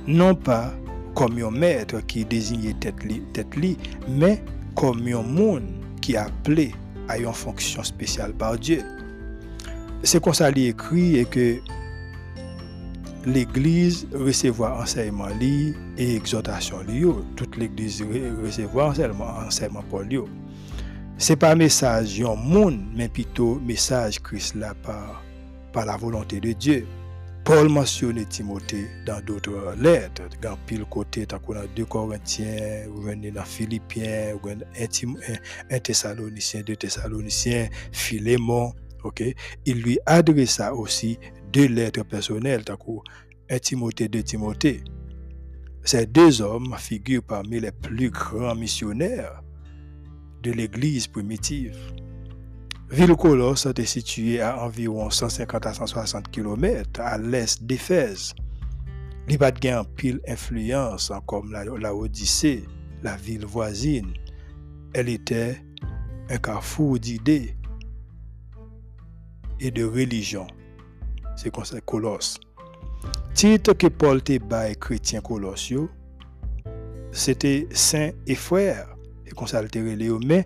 non 0.08 0.34
pas 0.34 0.72
comme 1.14 1.38
un 1.38 1.52
maître 1.52 2.00
qui 2.06 2.24
désignait 2.24 2.74
tête 2.74 3.04
li, 3.04 3.22
tête 3.32 3.54
li, 3.54 3.76
mais 4.08 4.42
comme 4.74 5.06
un 5.06 5.22
monde 5.22 5.77
qui 6.08 6.16
a 6.16 6.24
appelé 6.24 6.72
à 7.06 7.18
une 7.18 7.30
fonction 7.34 7.82
spéciale 7.82 8.32
par 8.32 8.56
Dieu. 8.58 8.82
C'est 10.02 10.24
comme 10.24 10.32
ça 10.32 10.50
qu'il 10.50 10.64
écrit 10.64 11.18
et 11.18 11.26
que 11.26 11.58
l'Église 13.26 14.08
recevoir 14.14 14.80
enseignement 14.80 15.28
li 15.38 15.74
et 15.98 16.16
exhortation 16.16 16.80
li 16.80 17.04
Toute 17.36 17.58
l'Église 17.58 18.02
recevoir 18.42 18.92
enseignement, 18.92 19.34
enseignement 19.46 19.82
pour 19.90 20.00
lui. 20.00 20.20
Ce 21.18 21.32
n'est 21.32 21.36
pas 21.36 21.52
un 21.52 21.56
message 21.56 22.18
yon 22.18 22.36
monde, 22.36 22.80
mais 22.96 23.08
plutôt 23.08 23.60
message 23.60 24.18
Christ 24.22 24.54
là 24.54 24.72
par, 24.82 25.22
par 25.74 25.84
la 25.84 25.98
volonté 25.98 26.40
de 26.40 26.52
Dieu. 26.52 26.86
Paul 27.48 27.70
mentionne 27.70 28.22
Timothée 28.26 28.88
dans 29.06 29.24
d'autres 29.24 29.74
lettres, 29.80 30.24
dans 30.42 30.58
pile 30.66 30.84
côté, 30.84 31.24
tant 31.24 31.38
qu'on 31.38 31.56
a 31.56 31.66
2 31.66 31.86
Corinthiens, 31.86 32.86
ou 32.94 33.06
dans 33.06 33.42
Philippiens, 33.42 34.34
ou 34.34 34.50
1 34.50 35.78
Thessaloniciens, 35.78 36.60
2 36.60 36.76
Thessaloniciens, 36.76 37.70
Philémon, 37.90 38.74
ok? 39.02 39.22
Il 39.64 39.80
lui 39.80 39.98
adressa 40.04 40.74
aussi 40.74 41.18
deux 41.50 41.68
lettres 41.68 42.04
personnelles, 42.04 42.66
tant 42.66 42.76
1 43.48 43.58
Timothée, 43.60 44.08
2 44.08 44.22
Timothée. 44.22 44.84
Ces 45.84 46.04
deux 46.04 46.42
hommes 46.42 46.74
figurent 46.76 47.22
parmi 47.22 47.60
les 47.60 47.72
plus 47.72 48.10
grands 48.10 48.56
missionnaires 48.56 49.42
de 50.42 50.52
l'Église 50.52 51.06
primitive. 51.06 51.78
Ville 52.90 53.14
Colosse 53.16 53.66
est 53.66 53.84
située 53.84 54.40
à 54.40 54.62
environ 54.64 55.10
150 55.10 55.66
à 55.66 55.74
160 55.74 56.30
km 56.30 57.00
à 57.00 57.18
l'est 57.18 57.62
d'Éphèse. 57.62 58.34
Il 59.28 59.42
a 59.42 59.84
pile 59.84 60.20
influence 60.26 61.12
comme 61.26 61.52
la, 61.52 61.64
la 61.64 61.94
Odyssée, 61.94 62.64
la 63.02 63.16
ville 63.16 63.44
voisine. 63.44 64.14
Elle 64.94 65.10
était 65.10 65.62
un 66.30 66.38
carrefour 66.38 66.98
d'idées 66.98 67.54
et 69.60 69.70
de 69.70 69.84
religion 69.84 70.46
c'est 71.38 71.52
comme 71.52 71.64
ça 71.64 71.80
Colosse. 71.80 72.40
Titre 73.32 73.72
que 73.74 73.86
Paul 73.86 74.20
te 74.20 74.36
bail 74.38 74.76
chrétien 74.76 75.20
Colossio, 75.20 75.88
c'était 77.12 77.68
saint 77.70 78.10
et 78.26 78.34
frère. 78.34 78.96
Et 79.24 79.30
comme 79.30 79.46
ça 79.46 79.62
le 79.62 80.18
mais 80.26 80.44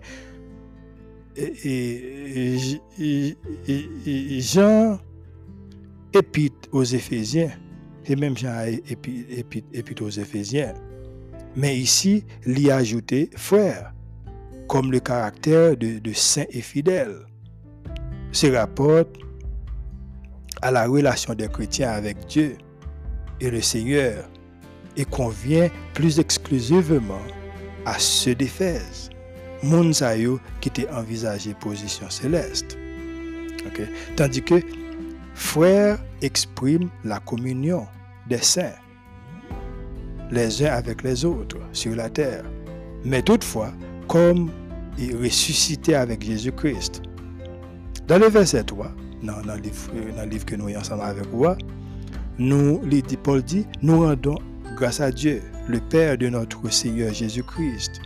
Jean 4.39 4.99
épite 6.13 6.69
aux 6.71 6.83
Éphésiens, 6.83 7.51
et 8.05 8.15
même 8.15 8.37
Jean 8.37 8.65
épite 9.73 10.01
aux 10.01 10.09
Éphésiens. 10.09 10.73
Mais 11.55 11.77
ici, 11.77 12.23
il 12.45 12.59
y 12.59 12.71
a 12.71 12.77
ajouté 12.77 13.29
frère, 13.35 13.93
comme 14.67 14.91
le 14.91 14.99
caractère 14.99 15.77
de, 15.77 15.99
de 15.99 16.13
saint 16.13 16.45
et 16.49 16.61
fidèle. 16.61 17.25
Se 18.31 18.47
rapporte 18.47 19.17
à 20.61 20.71
la 20.71 20.87
relation 20.87 21.33
des 21.35 21.47
chrétiens 21.47 21.91
avec 21.91 22.25
Dieu 22.27 22.57
et 23.39 23.51
le 23.51 23.61
Seigneur 23.61 24.29
et 24.97 25.05
convient 25.05 25.69
plus 25.93 26.19
exclusivement 26.19 27.21
à 27.85 27.99
ceux 27.99 28.35
d'Éphèse. 28.35 29.09
Moun 29.63 29.93
qui 30.61 30.69
était 30.69 30.89
envisagé 30.89 31.53
position 31.53 32.09
céleste. 32.09 32.77
Tandis 34.15 34.43
que 34.43 34.61
frère 35.33 35.97
exprime 36.21 36.89
la 37.03 37.19
communion 37.19 37.87
des 38.27 38.39
saints, 38.39 38.75
les 40.31 40.63
uns 40.65 40.73
avec 40.73 41.03
les 41.03 41.25
autres 41.25 41.57
sur 41.71 41.95
la 41.95 42.09
terre. 42.09 42.43
Mais 43.05 43.21
toutefois, 43.21 43.71
comme 44.07 44.51
il 44.97 45.15
ressuscité 45.17 45.95
avec 45.95 46.23
Jésus-Christ. 46.23 47.01
Dans 48.07 48.17
le 48.17 48.27
verset 48.27 48.63
3, 48.63 48.91
dans, 49.23 49.37
le 49.37 49.61
livre, 50.29 50.45
que 50.45 50.55
nous 50.55 50.67
avons 50.67 51.01
avec 51.01 51.27
vous, 51.27 51.45
Paul 53.23 53.41
dit, 53.41 53.65
nous 53.81 54.01
rendons 54.01 54.37
grâce 54.75 54.99
à 54.99 55.11
Dieu, 55.11 55.41
le 55.67 55.79
Père 55.79 56.17
de 56.17 56.29
notre 56.29 56.69
Seigneur 56.71 57.13
Jésus-Christ, 57.13 58.01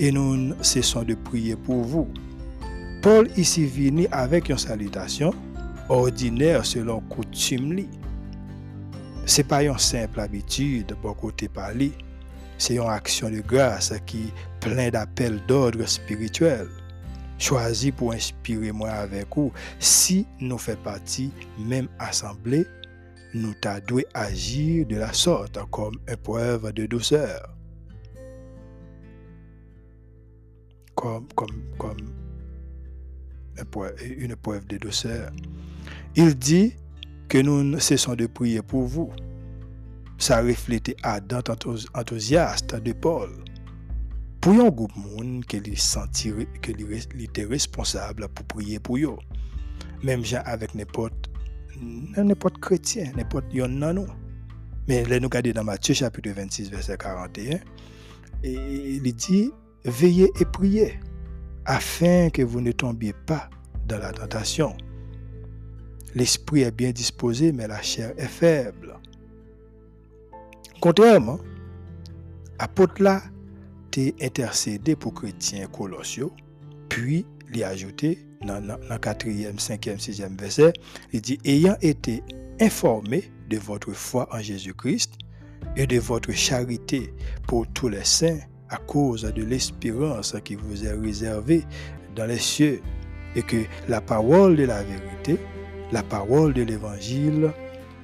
et 0.00 0.12
nous 0.12 0.54
cessons 0.62 1.02
de 1.02 1.14
prier 1.14 1.56
pour 1.56 1.82
vous. 1.82 2.08
Paul 3.02 3.28
ici 3.36 3.64
vient 3.64 4.06
avec 4.10 4.48
une 4.48 4.58
salutation 4.58 5.32
ordinaire 5.88 6.64
selon 6.64 7.00
coutume. 7.00 7.86
Ce 9.26 9.40
n'est 9.40 9.48
pas 9.48 9.62
une 9.62 9.78
simple 9.78 10.20
habitude 10.20 10.94
pour 11.02 11.16
côté 11.16 11.48
parler, 11.48 11.92
c'est 12.56 12.74
une 12.74 12.88
action 12.88 13.30
de 13.30 13.40
grâce 13.40 13.92
qui 14.06 14.18
est 14.18 14.32
pleine 14.60 14.90
d'appels 14.90 15.40
d'ordre 15.46 15.86
spirituel, 15.86 16.66
choisi 17.38 17.92
pour 17.92 18.12
inspirer 18.12 18.72
moi 18.72 18.90
avec 18.90 19.28
vous. 19.36 19.52
Si 19.78 20.26
nous 20.40 20.58
faisons 20.58 20.78
partie 20.82 21.30
même 21.58 21.88
assemblée, 21.98 22.66
nous 23.34 23.54
t'adouons 23.60 24.02
agir 24.14 24.86
de 24.86 24.96
la 24.96 25.12
sorte 25.12 25.58
comme 25.70 25.96
une 26.08 26.16
preuve 26.16 26.72
de 26.72 26.86
douceur. 26.86 27.57
Comme, 30.98 31.28
comme, 31.36 31.62
comme 31.78 31.96
une 34.18 34.34
preuve 34.34 34.66
de 34.66 34.78
douceur. 34.78 35.30
Il 36.16 36.34
dit 36.36 36.74
que 37.28 37.38
nous 37.38 37.62
ne 37.62 37.78
cessons 37.78 38.16
de 38.16 38.26
prier 38.26 38.62
pour 38.62 38.82
vous. 38.82 39.12
Ça 40.18 40.42
reflétait 40.42 40.96
ardent 41.04 41.40
enthousiaste 41.94 42.74
de 42.74 42.92
Paul. 42.92 43.30
Pour 44.40 44.54
un 44.54 44.70
groupe 44.70 44.96
monde 44.96 45.44
que 45.44 45.56
était 47.22 47.44
responsable 47.44 48.26
pour 48.30 48.46
prier 48.46 48.80
pour 48.80 48.96
eux. 48.96 49.18
Même 50.02 50.24
gens 50.24 50.42
avec 50.44 50.74
n'importe 50.74 51.30
n'importe 52.16 52.58
chrétien, 52.58 53.12
n'importe 53.16 53.54
yon 53.54 53.68
nan. 53.68 54.04
Mais 54.88 55.04
là 55.04 55.20
nous 55.20 55.28
regardons 55.28 55.52
dans 55.52 55.62
Matthieu 55.64 55.94
chapitre 55.94 56.30
26 56.30 56.70
verset 56.70 56.96
41 56.96 57.60
et 58.42 58.52
il 58.52 59.14
dit 59.14 59.52
veillez 59.84 60.30
et 60.40 60.44
priez 60.44 60.98
afin 61.64 62.30
que 62.30 62.42
vous 62.42 62.60
ne 62.60 62.72
tombiez 62.72 63.12
pas 63.12 63.50
dans 63.86 63.98
la 63.98 64.12
tentation. 64.12 64.76
L'esprit 66.14 66.62
est 66.62 66.70
bien 66.70 66.90
disposé, 66.90 67.52
mais 67.52 67.68
la 67.68 67.82
chair 67.82 68.12
est 68.16 68.26
faible. 68.26 68.98
Contrairement, 70.80 71.38
apôtre 72.58 73.02
là 73.02 73.22
t'es 73.90 74.14
intercédé 74.20 74.96
pour 74.96 75.14
chrétiens 75.14 75.66
colossiaux, 75.66 76.32
puis 76.88 77.24
a 77.62 77.68
ajouté 77.68 78.18
dans 78.44 78.60
le 78.60 78.96
4e, 78.96 79.58
5e, 79.58 79.98
6e 79.98 80.38
verset, 80.38 80.72
il 81.12 81.20
dit 81.20 81.38
ayant 81.44 81.76
été 81.80 82.22
informé 82.60 83.30
de 83.48 83.56
votre 83.56 83.92
foi 83.92 84.28
en 84.30 84.40
Jésus-Christ 84.40 85.14
et 85.76 85.86
de 85.86 85.98
votre 85.98 86.32
charité 86.32 87.12
pour 87.46 87.66
tous 87.68 87.88
les 87.88 88.04
saints 88.04 88.40
à 88.70 88.76
cause 88.76 89.22
de 89.22 89.42
l'espérance 89.42 90.36
qui 90.44 90.54
vous 90.54 90.84
est 90.84 90.92
réservée 90.92 91.64
dans 92.14 92.26
les 92.26 92.38
cieux 92.38 92.80
et 93.34 93.42
que 93.42 93.64
la 93.88 94.00
parole 94.00 94.56
de 94.56 94.64
la 94.64 94.82
vérité, 94.82 95.38
la 95.92 96.02
parole 96.02 96.52
de 96.52 96.62
l'évangile 96.62 97.50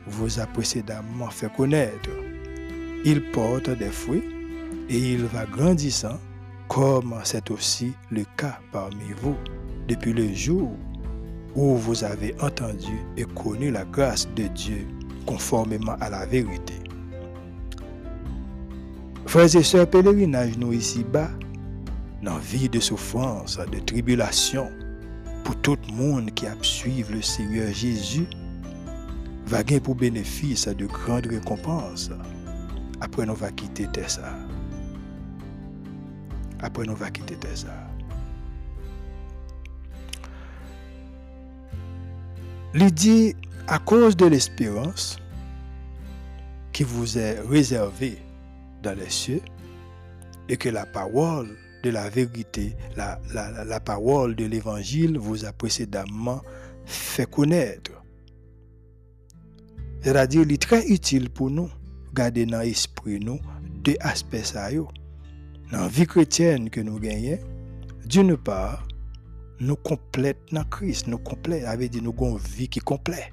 vous 0.07 0.41
a 0.41 0.47
précédemment 0.47 1.31
fait 1.31 1.53
connaître. 1.53 2.11
Il 3.05 3.31
porte 3.31 3.71
des 3.71 3.91
fruits 3.91 4.25
et 4.89 4.99
il 4.99 5.25
va 5.25 5.45
grandissant 5.47 6.19
comme 6.69 7.15
c'est 7.25 7.51
aussi 7.51 7.93
le 8.11 8.25
cas 8.37 8.59
parmi 8.73 9.13
vous 9.21 9.37
depuis 9.89 10.13
le 10.13 10.33
jour 10.33 10.73
où 11.55 11.77
vous 11.77 12.05
avez 12.05 12.35
entendu 12.41 12.99
et 13.17 13.25
connu 13.25 13.71
la 13.71 13.85
grâce 13.85 14.29
de 14.35 14.45
Dieu 14.49 14.87
conformément 15.27 15.97
à 16.01 16.11
la 16.11 16.27
vérité. 16.27 16.84
Frères 19.27 19.57
et 19.57 19.63
sœurs, 19.63 19.89
pèlerinage 19.89 20.57
nous 20.59 20.73
ici-bas, 20.73 21.31
dans 22.23 22.39
vie 22.39 22.69
de 22.69 22.79
souffrance, 22.81 23.59
de 23.59 23.79
tribulation, 23.81 24.71
pour 25.45 25.57
tout 25.57 25.77
le 25.89 25.95
monde 25.95 26.31
qui 26.33 26.47
a 26.47 26.55
suivi 26.63 27.05
le 27.13 27.21
Seigneur 27.21 27.73
Jésus, 27.73 28.27
va 29.47 29.63
gagner 29.63 29.81
pour 29.81 29.95
bénéfice 29.95 30.69
de 30.69 30.87
grandes 30.87 31.27
récompenses. 31.27 32.11
Après, 33.01 33.27
nous 33.27 33.35
va 33.35 33.51
quitter 33.51 33.89
ça. 34.07 34.35
Après, 36.61 36.87
nous 36.87 36.97
va 36.97 37.11
quitter 37.11 37.37
ça. 37.55 37.75
Il 42.75 42.93
dit, 42.93 43.35
à 43.67 43.79
cause 43.79 44.17
de 44.17 44.27
l'espérance 44.27 45.19
qui 46.73 46.85
vous 46.85 47.19
est 47.19 47.41
réservée 47.41 48.24
dans 48.85 48.95
les 48.95 49.11
cieux, 49.11 49.41
et 50.49 50.57
que 50.57 50.69
la 50.69 50.87
parole 50.87 51.57
de 51.83 51.91
la 51.91 52.09
vérité, 52.09 52.77
la, 52.97 53.21
la, 53.33 53.81
parole 53.81 54.35
de 54.35 54.45
l'évangile 54.45 55.19
vous 55.19 55.45
a 55.45 55.53
précédemment 55.53 56.41
fait 56.87 57.29
connaître. 57.31 57.93
C'est-à-dire, 60.01 60.43
il 60.43 60.53
est 60.53 60.63
très 60.63 60.87
utile 60.87 61.31
pour 61.31 61.51
nous 61.51 61.71
garder 62.15 62.47
dans 62.47 62.61
l'esprit 62.61 63.19
nous 63.21 63.39
deux 63.83 63.97
aspects 64.01 64.37
ça. 64.45 64.71
Dans 64.73 64.89
la 65.73 65.89
vie 65.89 66.07
chrétienne 66.07 66.71
que 66.71 66.81
nous 66.81 66.99
gagnons, 66.99 67.39
d'une 68.07 68.37
part, 68.37 68.87
nous 69.61 69.77
complète 69.77 70.39
dans 70.53 70.65
Christ, 70.65 71.07
nous 71.07 71.19
complète, 71.19 71.65
dit 71.91 72.01
nous 72.03 72.15
avons 72.17 72.39
une 72.39 72.45
vie 72.45 72.69
qui 72.69 72.81
complète 72.81 73.31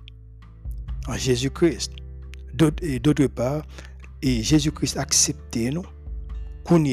en 1.07 1.15
Jésus-Christ. 1.15 1.93
Et 2.81 2.99
d'autre 2.99 3.27
part, 3.27 3.63
et 4.21 4.43
Jésus-Christ 4.43 4.97
accepté 4.97 5.71
nous. 5.71 5.85
Qu'on 6.63 6.83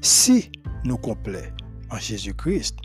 si 0.00 0.50
nous 0.84 0.96
complète 0.96 1.52
en 1.90 1.98
Jésus-Christ, 1.98 2.76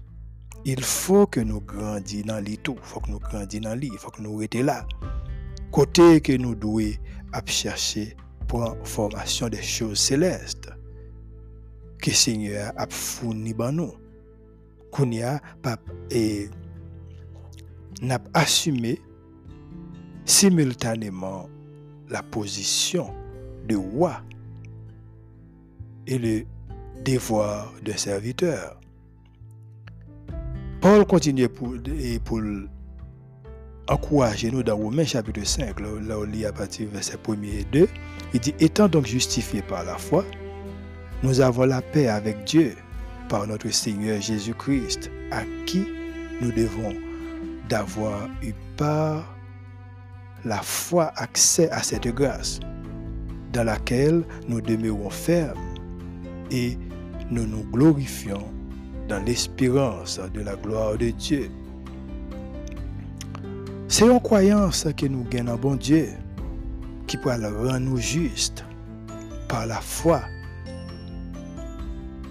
il 0.66 0.84
faut 0.84 1.28
que 1.28 1.40
nous 1.40 1.62
grandissions 1.62 2.28
dans 2.28 2.44
tout. 2.64 2.76
Il 2.78 2.88
faut 2.88 3.00
que 3.00 3.12
nous 3.12 3.20
grandissions 3.20 3.70
dans. 3.70 3.80
Il 3.82 3.98
faut 3.98 4.10
que 4.10 4.22
nous 4.22 4.38
restions 4.38 4.64
là. 4.64 4.86
Côté 5.72 6.22
que 6.22 6.34
nous 6.34 6.56
devons 6.56 6.98
chercher 7.46 8.16
pour 8.48 8.76
formation 8.84 9.50
des 9.50 9.62
choses 9.62 10.00
célestes 10.00 10.70
que 12.02 12.10
le 12.10 12.16
Seigneur 12.16 12.74
a 12.78 12.88
fourni 12.90 13.54
dans 13.54 13.72
nous. 13.72 13.94
Qu'on 14.92 15.12
a, 15.22 15.40
et 16.12 16.50
n'a 18.02 18.20
assumé 18.34 19.02
simultanément 20.26 21.50
la 22.10 22.22
position 22.22 23.14
de 23.68 23.76
roi 23.76 24.22
et 26.08 26.18
le 26.18 26.44
devoir 27.04 27.74
de 27.84 27.92
serviteur. 27.94 28.80
Paul 30.82 31.06
continue 31.06 31.48
pour, 31.48 31.76
pour 32.26 32.42
encourager 33.88 34.52
nous 34.52 34.64
dans 34.64 34.76
Romains 34.76 35.06
chapitre 35.06 35.46
5, 35.46 35.80
là, 35.80 36.18
on 36.18 36.24
lit 36.24 36.46
à 36.46 36.52
partir 36.52 36.90
verset 36.92 37.18
1 37.28 37.42
et 37.44 37.66
2. 37.72 37.88
Il 38.34 38.40
dit 38.40 38.54
Étant 38.60 38.88
donc 38.88 39.06
justifiés 39.06 39.62
par 39.62 39.84
la 39.86 39.98
foi, 39.98 40.26
nous 41.22 41.40
avons 41.40 41.64
la 41.64 41.82
paix 41.82 42.08
avec 42.08 42.44
Dieu 42.44 42.76
par 43.30 43.48
notre 43.48 43.70
Seigneur 43.70 44.20
Jésus-Christ, 44.20 45.10
à 45.32 45.44
qui 45.66 45.86
nous 46.42 46.52
devons 46.52 46.94
d'avoir 47.70 48.28
eu 48.42 48.54
par 48.76 49.34
la 50.44 50.62
foi 50.62 51.14
accès 51.16 51.70
à 51.72 51.82
cette 51.82 52.08
grâce 52.08 52.60
dans 53.54 53.64
laquelle 53.64 54.24
nous 54.50 54.60
demeurons 54.60 55.10
fermes 55.10 55.60
et 56.52 56.78
nous 57.32 57.46
nous 57.46 57.64
glorifions 57.72 58.44
dans 59.08 59.24
l'espérance 59.24 60.20
de 60.34 60.42
la 60.42 60.56
gloire 60.56 60.98
de 60.98 61.12
Dieu. 61.12 61.50
C'est 63.88 64.06
une 64.06 64.20
croyance 64.20 64.88
que 64.98 65.06
nous 65.06 65.24
gagnons 65.24 65.56
bon 65.56 65.76
Dieu 65.76 66.10
qui 67.06 67.16
peut 67.18 67.38
le 67.38 67.48
rendre 67.48 67.80
nous 67.80 68.00
par 69.48 69.68
la 69.68 69.80
foi. 69.80 70.22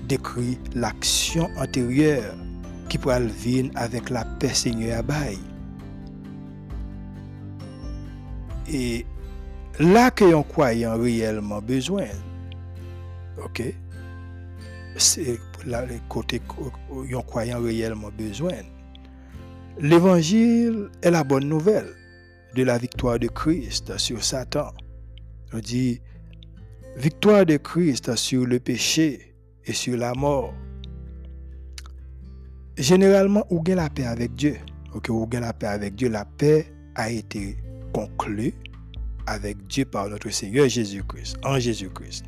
Décrit 0.09 0.59
l'action 0.75 1.49
antérieure 1.57 2.35
qui 2.89 2.99
peut 2.99 3.17
venir 3.17 3.71
avec 3.77 4.11
la 4.11 4.25
paix 4.25 4.49
Seigneur 4.49 4.99
Abaye. 4.99 5.39
Et 8.69 9.07
là 9.79 10.11
que 10.11 10.25
yon 10.25 10.43
croyant 10.43 10.99
réellement 10.99 11.61
besoin. 11.61 12.07
OK? 13.45 13.63
C'est 14.97 15.39
là 15.67 15.87
le 15.87 15.95
côté 16.09 16.41
yon 17.09 17.23
croyant 17.23 17.61
réellement 17.61 18.11
besoin. 18.17 18.59
L'évangile 19.79 20.91
est 21.01 21.11
la 21.11 21.25
bonne 21.25 21.49
nouvelle 21.49 21.95
de 22.55 22.63
la 22.63 22.77
victoire 22.77 23.19
de 23.19 23.29
Christ 23.29 23.97
sur 23.97 24.23
Satan. 24.23 24.71
On 25.55 25.59
dit 25.59 26.01
victoire 26.97 27.47
de 27.47 27.57
Christ 27.57 28.15
sur 28.17 28.47
le 28.47 28.61
péché 28.61 29.35
et 29.65 29.73
sur 29.73 29.97
la 29.97 30.13
mort. 30.13 30.53
Généralement, 32.77 33.47
où 33.51 33.63
gagne 33.63 33.77
la 33.77 33.91
paix 33.91 34.05
avec 34.05 34.35
Dieu? 34.35 34.57
Ok, 34.95 35.09
où 35.09 35.27
gagne 35.27 35.43
la 35.43 35.53
paix 35.53 35.67
avec 35.67 35.95
Dieu, 35.95 36.09
la 36.09 36.25
paix 36.25 36.67
a 36.95 37.11
été 37.11 37.57
conclue 37.93 38.55
avec 39.27 39.67
Dieu 39.67 39.85
par 39.85 40.09
notre 40.09 40.31
Seigneur 40.31 40.69
Jésus-Christ, 40.69 41.37
en 41.45 41.59
Jésus-Christ. 41.59 42.25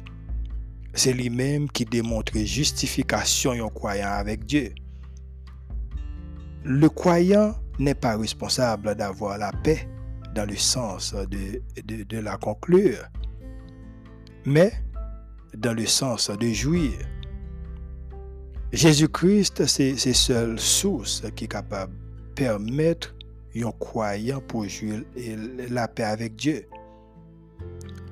C'est 0.94 1.12
lui-même 1.12 1.68
qui 1.70 1.84
démontre 1.84 2.38
justification 2.38 3.52
en 3.52 3.68
croyant 3.68 4.10
avec 4.10 4.46
Dieu. 4.46 4.72
Le 6.64 6.88
croyant 6.88 7.54
n'est 7.78 7.94
pas 7.94 8.16
responsable 8.16 8.94
d'avoir 8.94 9.38
la 9.38 9.52
paix 9.52 9.88
dans 10.34 10.46
le 10.48 10.56
sens 10.56 11.14
de, 11.14 11.62
de, 11.84 12.18
la 12.18 12.36
conclure, 12.36 13.04
mais 14.44 14.72
dans 15.56 15.74
le 15.74 15.86
sens 15.86 16.30
de 16.30 16.48
jouir. 16.48 16.92
Jésus-Christ, 18.72 19.66
c'est 19.66 19.96
seule 19.96 20.58
source 20.58 21.22
qui 21.36 21.44
est 21.44 21.48
capable 21.48 21.92
de 21.92 22.34
permettre 22.34 23.14
un 23.62 23.70
croyant 23.72 24.40
pour 24.40 24.66
jouir 24.68 25.02
la 25.70 25.86
paix 25.86 26.04
avec 26.04 26.34
Dieu. 26.34 26.66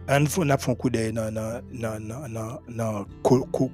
On 0.08 0.50
a 0.50 0.58
fait 0.58 0.70
un 0.70 0.74
coup 0.74 0.90
d'œil 0.90 1.12
dans 1.12 3.06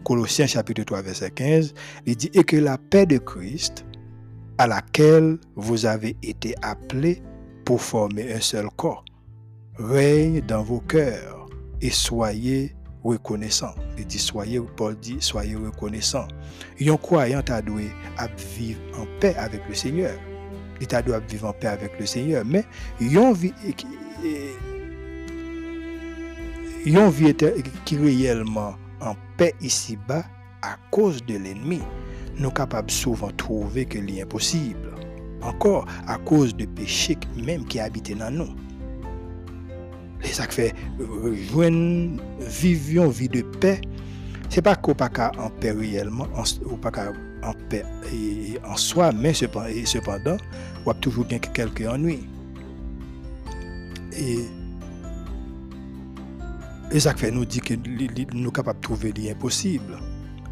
Colossiens 0.04 0.46
chapitre 0.46 0.82
3 0.82 1.02
verset 1.02 1.30
15. 1.30 1.74
Il 2.06 2.16
dit 2.16 2.30
et 2.34 2.44
que 2.44 2.56
la 2.56 2.76
paix 2.76 3.06
de 3.06 3.18
Christ 3.18 3.84
à 4.58 4.66
laquelle 4.66 5.38
vous 5.56 5.86
avez 5.86 6.16
été 6.22 6.54
appelés 6.62 7.22
pour 7.64 7.80
former 7.80 8.32
un 8.32 8.40
seul 8.40 8.66
corps 8.76 9.04
règne 9.78 10.40
dans 10.42 10.62
vos 10.62 10.80
cœurs 10.80 11.46
et 11.80 11.90
soyez 11.90 12.74
reconnaissants. 13.04 13.74
Il 13.96 14.06
dit 14.06 14.18
soyez, 14.18 14.60
Paul 14.76 14.96
dit 14.96 15.18
soyez 15.20 15.54
reconnaissants. 15.54 16.28
Un 16.80 16.96
croyant 16.96 17.42
a 17.48 17.62
dû 17.62 17.72
vivre 18.56 18.80
en 18.98 19.06
paix 19.20 19.34
avec 19.36 19.62
le 19.68 19.74
Seigneur. 19.74 20.18
Il 20.80 20.94
a 20.94 21.02
dû 21.02 21.12
vivre 21.28 21.48
en 21.48 21.52
paix 21.52 21.68
avec 21.68 21.98
le 21.98 22.06
Seigneur. 22.06 22.44
Mais 22.44 22.64
yon 23.00 23.32
vie 23.32 23.54
yon 26.86 27.08
vie 27.10 27.34
qui 27.84 27.96
réellement 27.96 28.74
en 29.00 29.14
paix 29.36 29.54
ici-bas 29.60 30.24
à 30.62 30.76
cause 30.90 31.24
de 31.24 31.36
l'ennemi 31.36 31.80
nous 32.38 32.50
capables 32.50 32.90
souvent 32.90 33.30
trouver 33.36 33.84
que 33.84 33.98
c'est 33.98 34.22
impossible. 34.22 34.92
Encore 35.42 35.86
à 36.06 36.18
cause 36.18 36.54
de 36.54 36.66
péché 36.66 37.16
même 37.36 37.64
qui 37.64 37.78
habitent 37.80 38.16
dans 38.16 38.30
nous. 38.30 38.54
Et 40.24 40.28
ça 40.28 40.48
fait 40.48 40.74
euh, 41.00 41.30
vivre 41.30 41.64
une 41.64 42.20
vie 43.10 43.28
de 43.28 43.42
paix. 43.42 43.80
C'est 44.48 44.62
pas 44.62 44.74
qu'on 44.74 44.94
pas 44.94 45.10
en 45.38 45.50
paix 45.50 45.72
réellement, 45.72 46.26
ou 46.64 46.76
pas 46.76 46.90
en 47.44 47.52
paix 47.68 47.84
en 48.64 48.76
soi, 48.76 49.12
mais 49.12 49.32
cependant, 49.34 50.36
on 50.86 50.90
a 50.90 50.94
toujours 50.94 51.26
quelques 51.28 51.86
ennuis. 51.86 52.26
Et, 54.16 54.38
et 56.90 57.00
ça 57.00 57.14
fait 57.14 57.30
nous 57.30 57.44
dit 57.44 57.60
que 57.60 57.74
nous 57.74 58.44
sommes 58.44 58.52
capables 58.52 58.80
de 58.80 58.84
trouver 58.84 59.12
l'impossible 59.12 59.98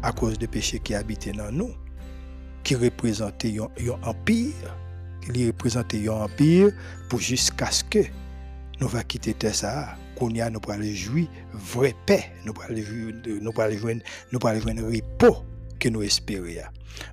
à 0.03 0.11
cause 0.11 0.37
des 0.37 0.47
péchés 0.47 0.79
qui 0.79 0.93
habitent 0.93 1.35
dans 1.35 1.51
nous, 1.51 1.71
qui 2.63 2.75
représentaient 2.75 3.55
un 3.59 4.07
empire, 4.07 4.53
qui 5.21 5.47
représentaient 5.47 6.07
un 6.07 6.13
empire 6.13 6.71
pour 7.09 7.19
jusqu'à 7.19 7.71
ce 7.71 7.83
que 7.83 8.03
nous 8.79 8.87
va 8.87 9.03
quitter 9.03 9.35
ça, 9.51 9.95
qu'on 10.15 10.29
y 10.29 10.41
a 10.41 10.49
nous 10.49 10.59
aller 10.69 10.93
jouir 10.93 11.27
vraie 11.53 11.95
paix, 12.05 12.25
nous 12.45 12.53
aller 12.61 12.83
jouer 12.83 13.13
nous 14.31 14.41
repos 14.41 15.43
que 15.79 15.89
nous 15.89 16.03
espérions. 16.03 16.61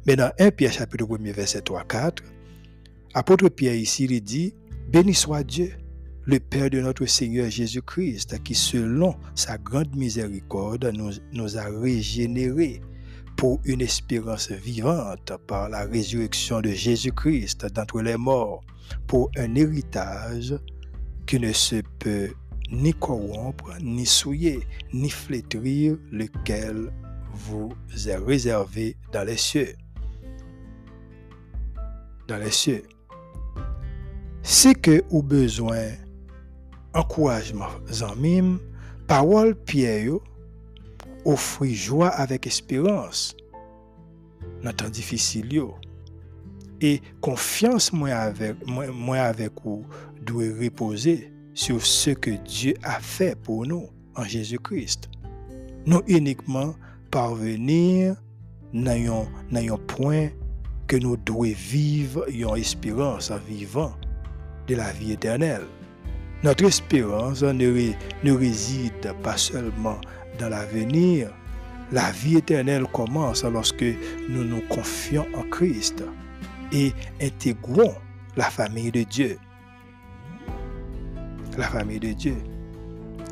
Mais 0.07 0.17
dans 0.17 0.33
1 0.39 0.51
Pierre 0.51 0.73
chapitre 0.73 1.07
1 1.11 1.33
verset 1.33 1.63
3 1.63 1.85
4, 1.85 2.23
apôtre 3.15 3.49
Pierre 3.49 3.75
ici 3.75 4.07
dit 4.21 4.55
béni 4.89 5.15
soit 5.15 5.45
Dieu 5.45 5.73
le 6.27 6.41
Père 6.41 6.71
de 6.71 6.81
notre 6.81 7.05
Seigneur 7.07 7.51
Jésus-Christ, 7.51 8.43
qui 8.43 8.55
selon 8.55 9.15
sa 9.35 9.59
grande 9.59 9.95
miséricorde 9.95 10.91
nous, 11.33 11.59
a 11.59 11.65
régénérés 11.65 12.81
pour 13.37 13.61
une 13.65 13.83
espérance 13.83 14.51
vivante 14.51 15.33
par 15.47 15.69
la 15.69 15.85
résurrection 15.85 16.61
de 16.61 16.71
Jésus-Christ 16.71 17.67
d'entre 17.67 18.01
les 18.01 18.17
morts, 18.17 18.65
pour 19.07 19.31
un 19.37 19.55
héritage 19.55 20.55
qui 21.27 21.39
ne 21.41 21.53
se 21.53 21.83
peut 21.99 22.31
ni 22.71 22.95
corrompre, 22.95 23.75
ni 23.83 24.07
souiller, 24.07 24.61
ni 24.93 25.11
flétrir, 25.11 25.97
lequel 26.11 26.91
vous 27.33 27.73
est 28.07 28.17
réservé 28.17 28.97
dans 29.13 29.25
les 29.25 29.37
cieux. 29.37 29.75
Dans 32.29 32.39
les 32.39 32.51
cieux. 32.51 32.85
C'est 34.43 34.75
que 34.75 35.03
ou 35.11 35.23
besoin 35.23 35.89
encouragement 36.94 37.68
zanmim, 37.90 38.59
parole 39.07 39.54
Pierre 39.54 40.18
offre 41.24 41.66
joie 41.66 42.09
avec 42.09 42.46
espérance 42.46 43.37
dans 44.62 44.72
temps 44.72 44.88
difficile 44.88 45.62
et 46.80 47.00
confiance 47.20 47.92
moi 47.92 48.11
avec 48.11 48.57
moi, 48.66 49.18
avec 49.18 49.52
vous 49.64 49.85
doit 50.22 50.44
reposer 50.61 51.33
sur 51.54 51.85
ce 51.85 52.11
que 52.11 52.30
Dieu 52.30 52.74
a 52.83 53.00
fait 53.00 53.37
pour 53.40 53.66
nous 53.66 53.88
en 54.16 54.24
Jésus-Christ. 54.24 55.09
Nous 55.87 56.02
uniquement 56.07 56.74
parvenir 57.11 58.16
dans 58.72 59.26
un 59.54 59.76
point 59.87 60.28
que 60.87 60.96
nous 60.96 61.16
devons 61.16 61.42
vivre 61.42 62.28
une 62.28 62.57
espérance 62.57 63.30
en 63.30 63.38
vivant 63.38 63.92
de 64.66 64.74
la 64.74 64.90
vie 64.92 65.12
éternelle. 65.12 65.66
Notre 66.44 66.66
espérance 66.66 67.42
ne, 67.42 68.33
réside 68.33 69.14
pas 69.22 69.38
seulement 69.38 69.98
dans 70.38 70.50
l'avenir. 70.50 71.30
La 71.90 72.11
vie 72.11 72.37
éternelle 72.37 72.85
commence 72.92 73.44
lorsque 73.44 73.87
nous 74.28 74.44
nous 74.44 74.61
confions 74.68 75.24
en 75.35 75.42
Christ 75.44 76.04
et 76.70 76.92
intégrons 77.22 77.94
la 78.37 78.44
famille 78.44 78.90
de 78.90 79.04
Dieu. 79.04 79.38
La 81.57 81.64
famille 81.64 82.00
de 82.00 82.12
Dieu. 82.12 82.37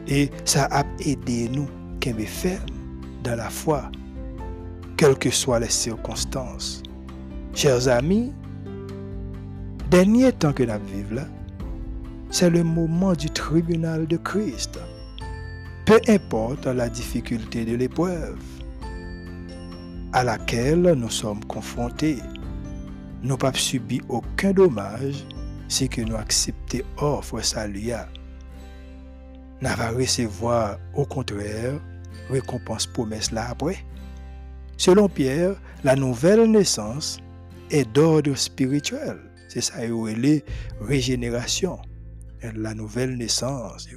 Et 0.09 0.31
ça 0.47 0.69
a 0.71 0.83
aidé 1.01 1.51
nous 1.51 1.69
qu'un 2.01 2.15
ferme 2.15 2.65
dans 3.23 3.37
la 3.37 3.51
foi, 3.51 3.93
quelles 4.97 5.19
que 5.19 5.29
soient 5.29 5.61
les 5.61 5.69
circonstances. 5.69 6.83
Chers 7.55 7.89
amis, 7.89 8.33
dernier 9.91 10.33
temps 10.33 10.55
que 10.55 10.63
nous 10.63 10.73
vivons 10.87 11.17
là, 11.17 11.27
c'est 12.33 12.49
le 12.49 12.65
moment 12.65 13.13
du 13.13 13.29
tribunal 13.29 14.07
de 14.07 14.17
Christ. 14.17 14.79
Peu 15.85 16.01
importe 16.09 16.67
la 16.67 16.89
difficulté 16.89 17.67
de 17.67 17.77
l'épreuve 17.77 18.41
à 20.15 20.25
laquelle 20.25 20.95
nous 20.97 21.11
sommes 21.11 21.45
confrontés, 21.45 22.17
nous 23.23 23.37
pas 23.37 23.53
subi 23.53 24.01
aucun 24.09 24.53
dommage 24.53 25.27
si 25.69 25.91
nous 25.99 26.17
acceptons 26.17 26.79
offre 26.97 27.43
saluya. 27.43 28.09
Nous 29.61 29.69
allons 29.69 29.99
recevoir 29.99 30.79
au 30.95 31.05
contraire 31.05 31.79
récompense 32.31 32.87
promesse 32.87 33.31
là 33.31 33.51
après. 33.51 33.77
Selon 34.79 35.09
Pierre, 35.11 35.61
la 35.85 35.97
nouvelle 35.97 36.51
naissance 36.51 37.19
est 37.71 37.91
d'ordre 37.93 38.35
spirituel. 38.37 39.19
C'est 39.49 39.61
ça, 39.61 39.85
est 39.85 40.45
régénération 40.81 41.79
la 42.55 42.75
nouvelle 42.75 43.17
naissance, 43.17 43.89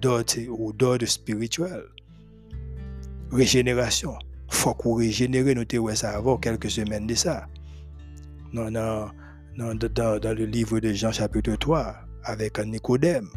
d'ordre 0.00 1.06
spirituel. 1.06 1.84
Régénération. 3.32 4.14
Faut 4.48 4.74
qu'on 4.74 4.94
régénère, 4.94 5.44
nous 5.56 5.64
avons 5.72 5.94
ça 5.94 6.10
avant 6.10 6.36
quelques 6.36 6.70
semaines 6.70 7.06
de 7.06 7.14
ça. 7.14 7.46
Dans, 8.52 8.70
dans, 8.70 9.10
le 9.56 10.44
livre 10.44 10.78
de 10.80 10.92
Jean 10.92 11.12
chapitre 11.12 11.56
3, 11.56 11.96
avec 12.24 12.58
Nicodème. 12.60 13.28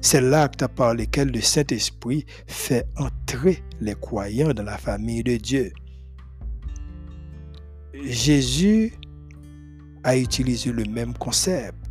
C'est 0.00 0.20
l'acte 0.20 0.66
par 0.66 0.94
lequel 0.94 1.30
le 1.30 1.40
Saint-Esprit 1.40 2.26
fait 2.46 2.86
entrer 2.96 3.62
les 3.80 3.94
croyants 3.94 4.52
dans 4.52 4.64
la 4.64 4.76
famille 4.76 5.22
de 5.22 5.36
Dieu. 5.36 5.72
Jésus 7.94 8.92
a 10.02 10.16
utilisé 10.16 10.72
le 10.72 10.84
même 10.84 11.14
concept 11.14 11.81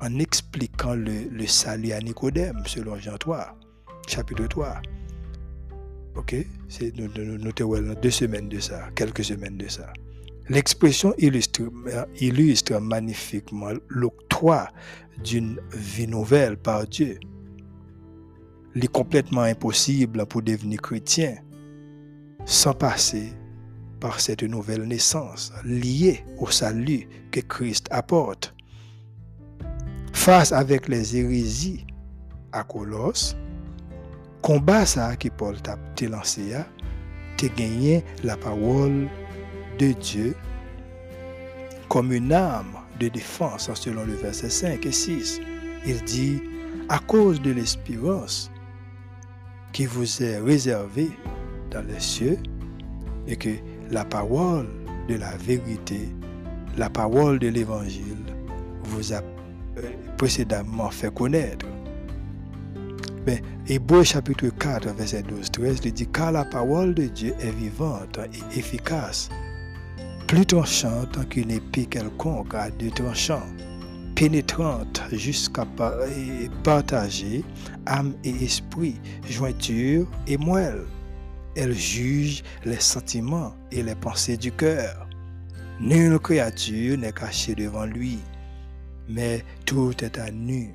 en 0.00 0.18
expliquant 0.18 0.94
le, 0.94 1.46
salut 1.46 1.92
à 1.92 2.00
Nicodème, 2.00 2.62
selon 2.66 2.96
Jean 2.96 3.16
3, 3.18 3.56
chapitre 4.08 4.46
3. 4.46 4.80
Ok? 6.16 6.34
C'est 6.68 6.92
nous, 6.96 7.08
deux 7.08 8.10
semaines 8.10 8.48
de 8.48 8.60
ça, 8.60 8.88
quelques 8.94 9.24
semaines 9.24 9.56
de 9.56 9.68
ça. 9.68 9.92
L'expression 10.48 11.14
illustre, 11.18 11.62
illustre 12.20 12.78
magnifiquement 12.80 13.70
l'octroi 13.88 14.68
d'une 15.22 15.60
vie 15.72 16.08
nouvelle 16.08 16.56
par 16.56 16.86
Dieu. 16.86 17.18
Il 18.74 18.84
est 18.84 18.92
complètement 18.92 19.42
impossible 19.42 20.26
pour 20.26 20.42
devenir 20.42 20.80
chrétien 20.80 21.36
sans 22.46 22.72
passer 22.72 23.32
par 24.00 24.18
cette 24.18 24.42
nouvelle 24.42 24.84
naissance 24.84 25.52
liée 25.64 26.24
au 26.38 26.50
salut 26.50 27.06
que 27.30 27.40
Christ 27.40 27.86
apporte. 27.90 28.54
Face 30.12 30.52
avec 30.52 30.88
les 30.88 31.16
hérésies 31.16 31.86
à 32.52 32.62
Colosse, 32.62 33.36
combat 34.42 34.86
ça 34.86 35.16
qui 35.16 35.30
Paul 35.30 35.60
t'a 35.60 35.78
lancé, 36.08 36.54
tu 37.36 37.48
gagné 37.50 38.04
la 38.22 38.36
parole 38.36 39.08
de 39.78 39.92
Dieu 39.92 40.34
comme 41.88 42.12
une 42.12 42.32
arme 42.32 42.76
de 43.00 43.08
défense 43.08 43.70
selon 43.74 44.04
le 44.04 44.14
verset 44.14 44.50
5 44.50 44.84
et 44.86 44.92
6. 44.92 45.40
Il 45.86 46.02
dit, 46.04 46.42
à 46.88 46.98
cause 46.98 47.40
de 47.40 47.50
l'espérance 47.50 48.50
qui 49.72 49.86
vous 49.86 50.22
est 50.22 50.38
réservée 50.38 51.10
dans 51.70 51.82
les 51.86 52.00
cieux 52.00 52.38
et 53.26 53.36
que 53.36 53.50
la 53.90 54.04
parole 54.04 54.68
de 55.08 55.14
la 55.16 55.36
vérité, 55.36 56.08
la 56.76 56.90
parole 56.90 57.38
de 57.38 57.48
l'évangile 57.48 58.24
vous 58.84 59.12
a 59.12 59.22
précédemment 60.20 60.90
fait 60.90 61.12
connaître. 61.14 61.64
Mais 63.26 63.40
Hébreu 63.66 64.04
chapitre 64.04 64.48
4, 64.48 64.94
verset 64.94 65.22
12-13, 65.22 65.80
il 65.86 65.92
dit 65.94 66.06
Car 66.08 66.32
la 66.32 66.44
parole 66.44 66.92
de 66.92 67.04
Dieu 67.04 67.32
est 67.40 67.52
vivante 67.52 68.20
et 68.34 68.58
efficace, 68.58 69.30
plus 70.26 70.44
tranchante 70.44 71.26
qu'une 71.30 71.50
épée 71.50 71.86
quelconque 71.86 72.52
à 72.52 72.68
deux 72.68 72.90
tranchants, 72.90 73.48
pénétrante 74.14 75.00
jusqu'à 75.10 75.64
partager 76.64 77.42
âme 77.86 78.12
et 78.22 78.44
esprit, 78.44 79.00
jointure 79.26 80.06
et 80.26 80.36
moelle 80.36 80.84
elle 81.56 81.72
juge 81.72 82.42
les 82.64 82.78
sentiments 82.78 83.54
et 83.72 83.82
les 83.82 83.94
pensées 83.94 84.36
du 84.36 84.52
cœur. 84.52 85.08
Nulle 85.80 86.18
créature 86.18 86.98
n'est 86.98 87.12
cachée 87.12 87.54
devant 87.54 87.86
lui, 87.86 88.18
mais 89.10 89.44
tout 89.66 89.92
est 90.04 90.18
à 90.18 90.30
nu 90.30 90.74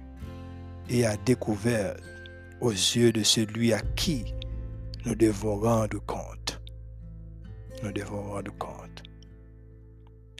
et 0.89 1.05
à 1.05 1.17
découvert 1.17 1.95
aux 2.61 2.71
yeux 2.71 3.11
de 3.11 3.23
celui 3.23 3.73
à 3.73 3.79
qui 3.95 4.25
nous 5.05 5.15
devons 5.15 5.59
rendre 5.59 5.99
compte. 6.05 6.61
Nous 7.83 7.91
devons 7.91 8.21
rendre 8.21 8.51
compte. 8.57 9.03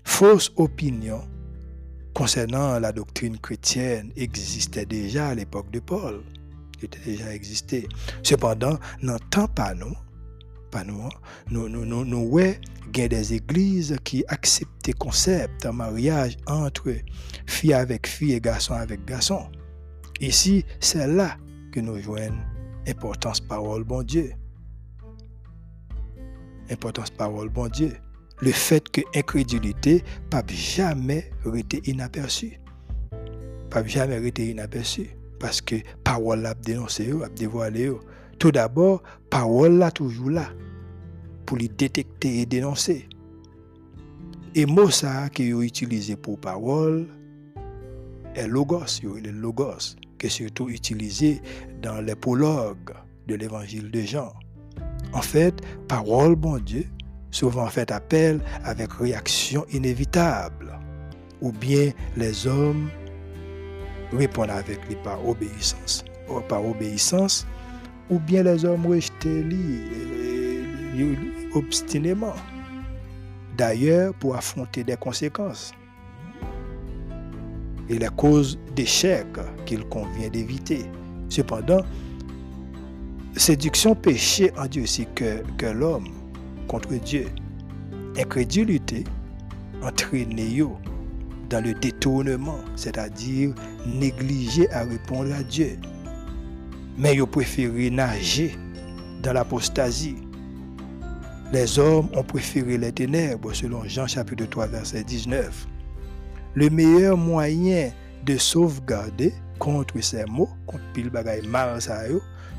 Fausse 0.04 0.52
opinion 0.56 1.22
concernant 2.14 2.80
la 2.80 2.92
doctrine 2.92 3.38
chrétienne 3.38 4.12
existait 4.16 4.86
déjà 4.86 5.30
à 5.30 5.36
l'époque 5.36 5.70
de 5.72 5.80
Paul. 5.80 6.24
Il 6.80 6.86
était 6.86 7.00
déjà 7.06 7.34
existé. 7.34 7.88
Cependant, 8.24 8.80
n'entend 9.02 9.48
pas 9.48 9.74
nous 9.74 9.96
nous, 10.84 11.10
nous, 11.50 11.70
nous, 11.70 12.06
nous, 12.06 12.28
ouais, 12.30 12.60
des 12.92 13.34
églises 13.34 13.98
qui 14.04 14.24
acceptent 14.30 14.94
concept 14.94 15.66
de 15.66 15.70
mariage 15.70 16.38
entre 16.48 16.94
fille 17.46 17.74
avec 17.74 18.08
fille 18.08 18.34
et 18.34 18.40
garçon 18.40 18.74
avec 18.74 19.04
garçon. 19.06 19.48
Ici, 20.22 20.64
c'est 20.80 21.08
là 21.08 21.38
que 21.72 21.82
nous 21.82 22.00
joignons 22.00 22.36
importance 22.88 23.42
parole 23.42 23.84
bon 23.84 24.04
Dieu. 24.04 24.32
Importance 26.70 27.10
parole 27.10 27.50
bon 27.50 27.68
Dieu. 27.68 27.94
Le 28.42 28.52
fait 28.52 28.90
que 28.90 29.02
incrédulité 29.16 30.04
n'a 30.32 30.44
jamais 30.48 31.32
été 31.56 31.82
inaperçue. 31.90 32.60
Pas 33.70 33.86
jamais 33.86 34.26
été 34.26 34.50
inaperçue. 34.50 35.10
Parce 35.40 35.62
que 35.62 35.76
parole 36.04 36.46
a 36.46 36.54
dénoncé, 36.54 37.12
a 37.24 37.30
dévoilé. 37.30 37.92
Tout 38.40 38.52
d'abord, 38.52 39.02
parole 39.30 39.78
là 39.78 39.92
toujours 39.92 40.30
là 40.30 40.50
pour 41.46 41.58
les 41.58 41.68
détecter 41.68 42.42
et 42.42 42.46
dénoncer. 42.46 43.08
Et 44.56 44.66
mot 44.66 44.90
ça 44.90 45.30
qui 45.30 45.44
est 45.44 45.50
utilisé 45.50 46.16
pour 46.16 46.40
parole 46.40 47.08
est 48.36 48.48
logos, 48.48 49.02
le 49.04 49.32
logos, 49.32 49.96
qui 50.18 50.28
est 50.28 50.30
surtout 50.30 50.70
utilisé 50.70 51.42
dans 51.82 52.02
les 52.02 52.16
de 52.16 53.36
l'évangile 53.36 53.92
de 53.92 54.02
Jean. 54.02 54.34
En 55.14 55.22
fait, 55.22 55.56
parole, 55.88 56.36
bon 56.36 56.58
Dieu, 56.58 56.86
souvent 57.32 57.68
fait 57.68 57.92
appel 57.92 58.42
avec 58.64 58.94
réaction 58.94 59.66
inévitable, 59.72 60.80
ou 61.42 61.52
bien 61.52 61.92
les 62.18 62.48
hommes 62.48 62.90
répondent 64.14 64.50
avec 64.50 64.80
les 64.90 64.96
par 64.96 65.28
obéissance, 65.28 66.04
par 66.48 66.66
obéissance, 66.66 67.46
ou 68.10 68.20
bien 68.20 68.44
les 68.44 68.66
hommes 68.66 68.86
rejettent 68.86 69.28
obstinément. 71.54 72.34
D'ailleurs, 73.58 74.14
pour 74.16 74.36
affronter 74.36 74.84
des 74.84 74.98
conséquences 74.98 75.72
et 77.90 77.98
les 77.98 78.10
causes 78.10 78.58
d'échec 78.76 79.26
qu'il 79.66 79.86
convient 79.86 80.30
d'éviter. 80.30 80.86
Cependant, 81.30 81.82
séduction 83.36 83.96
péché 83.96 84.52
en 84.58 84.66
Dieu 84.66 84.84
aussi 84.84 85.08
que, 85.16 85.44
que 85.58 85.68
l'homme 85.68 86.08
contre 86.68 86.94
Dieu. 86.96 87.28
Incrédulité 88.18 89.04
entraîné 89.84 90.64
dans 91.50 91.64
le 91.64 91.74
détournement, 91.74 92.58
c'est-à-dire 92.76 93.54
négliger 93.86 94.70
à 94.72 94.84
répondre 94.84 95.34
à 95.34 95.44
Dieu. 95.44 95.78
Mais 96.98 97.16
ils 97.16 97.26
préféré 97.26 97.90
nager 97.90 98.56
dans 99.22 99.34
l'apostasie 99.34 100.16
les 101.56 101.80
hommes 101.80 102.10
ont 102.14 102.24
préféré 102.24 102.78
les 102.78 102.92
ténèbres, 102.92 103.54
selon 103.54 103.84
Jean 103.86 104.08
chapitre 104.08 104.46
3, 104.46 104.68
verset 104.68 105.04
19. 105.04 105.68
Le 106.56 106.70
meilleur 106.70 107.16
moyen 107.18 107.92
de 108.26 108.36
sauvegarder 108.36 109.34
contre 109.60 110.02
ces 110.02 110.26
mots, 110.26 110.50
contre 110.66 110.84
pile 110.94 111.12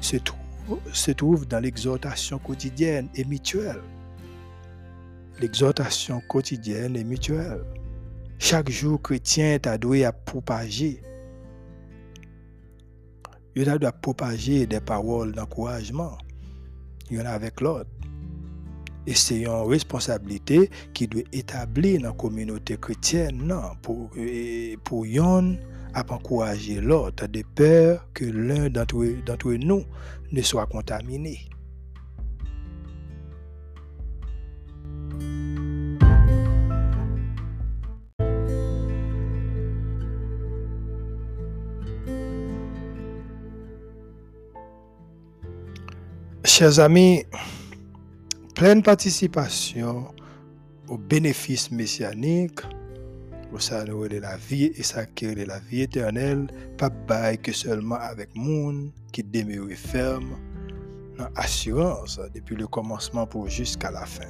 se 0.01 0.17
trouve, 0.17 0.79
se 0.93 1.11
trouve 1.11 1.47
dans 1.47 1.61
l'exhortation 1.61 2.39
quotidienne 2.39 3.09
et 3.15 3.25
mutuelle. 3.25 3.83
L'exhortation 5.41 6.23
quotidienne 6.29 6.97
et 6.97 7.05
mutuelle. 7.05 7.65
Chaque 8.39 8.71
jour, 8.71 9.03
chrétien 9.03 9.55
est 9.55 9.67
doué 9.79 10.05
à 10.05 10.13
propager. 10.13 11.03
Il 13.59 13.71
a 13.71 13.91
propager 13.91 14.67
des 14.67 14.81
paroles 14.81 15.33
d'encouragement. 15.33 16.19
A 17.11 17.31
avec 17.31 17.63
l'autre. 17.63 17.89
Et 19.07 19.15
c'est 19.15 19.41
une 19.41 19.49
responsabilité 19.49 20.69
qui 20.93 21.09
doit 21.09 21.23
établir 21.33 22.03
dans 22.03 22.09
la 22.09 22.13
communauté 22.13 22.77
chrétienne 22.77 23.39
non, 23.45 23.63
pour, 23.81 24.11
pour 24.85 25.07
yon 25.07 25.57
à 25.95 26.05
encourager 26.13 26.83
l'autre 26.83 27.27
de 27.29 27.43
peur 27.55 28.07
que 28.13 28.27
l'un 28.27 28.69
d'entre 28.69 29.55
nous 29.55 29.85
ne 30.33 30.43
soit 30.43 30.67
contaminé. 30.67 31.49
Chers 46.59 46.81
amis, 46.81 47.23
pleine 48.55 48.83
participation 48.83 50.07
aux 50.89 50.97
bénéfices 50.97 51.71
messianiques, 51.71 52.63
au 53.53 53.59
salut 53.59 54.09
de 54.09 54.21
la 54.21 54.39
vie 54.39 54.73
et 54.75 54.83
s'acquérir 54.83 55.37
de 55.37 55.43
la 55.43 55.59
vie 55.59 55.83
éternelle, 55.83 56.47
pas 56.79 56.89
bail 56.89 57.37
que 57.37 57.53
seulement 57.53 57.97
avec 57.97 58.35
monde 58.35 58.91
qui 59.13 59.23
demeure 59.23 59.69
ferme 59.77 60.39
dans 61.19 61.29
assurance 61.35 62.19
depuis 62.35 62.57
le 62.57 62.67
commencement 62.67 63.27
pour 63.27 63.51
jusqu'à 63.51 63.91
la 63.91 64.07
fin. 64.07 64.25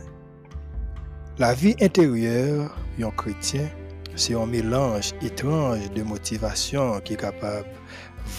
La 1.39 1.55
vie 1.55 1.77
intérieure 1.81 2.77
d'un 2.99 3.12
chrétien, 3.12 3.69
c'est 4.17 4.35
un 4.35 4.47
mélange 4.47 5.12
étrange 5.23 5.93
de 5.93 6.03
motivation 6.03 6.99
qui 7.05 7.12
est 7.12 7.21
capable 7.21 7.69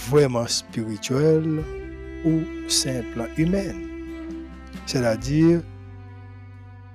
vraiment 0.10 0.46
spirituelle 0.46 1.64
ou 2.26 2.70
simple 2.70 3.30
humaine. 3.38 3.88
C'est-à-dire 4.86 5.62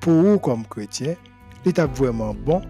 pour 0.00 0.14
vous 0.14 0.38
comme 0.38 0.66
chrétien, 0.66 1.14
l'étape 1.64 1.96
vraiment 1.96 2.34
bon 2.34 2.62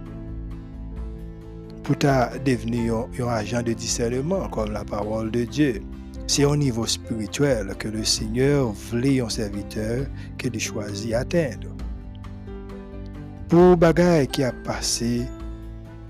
pour 1.83 1.97
devenir 1.97 3.07
un, 3.19 3.27
agent 3.29 3.63
de 3.63 3.73
discernement 3.73 4.49
comme 4.49 4.73
la 4.73 4.85
parole 4.85 5.31
de 5.31 5.45
Dieu. 5.45 5.83
C'est 6.27 6.45
au 6.45 6.57
niveau 6.57 6.87
spirituel 6.87 7.75
que 7.79 7.89
le 7.89 8.05
Seigneur 8.05 8.73
voulait 8.73 9.21
un 9.21 9.29
serviteur 9.29 10.07
qu'il 10.39 10.59
choisit 10.61 11.15
atteindre. 11.15 11.69
Pour 13.49 13.77
bagaille 13.77 14.29
qui 14.29 14.45
a 14.45 14.53
passé 14.53 15.23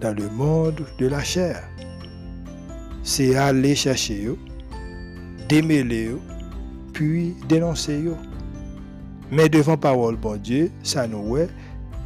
dans 0.00 0.14
le 0.14 0.28
monde 0.28 0.84
de 0.98 1.06
la 1.06 1.22
chair, 1.22 1.62
c'est 3.02 3.34
aller 3.34 3.74
chercher, 3.74 4.30
démêler, 5.48 6.12
puis 6.92 7.34
dénoncer. 7.48 8.02
Mais 9.30 9.48
devant 9.48 9.76
parole 9.76 10.16
bon 10.16 10.36
Dieu, 10.36 10.70
ça 10.82 11.06
nous 11.06 11.36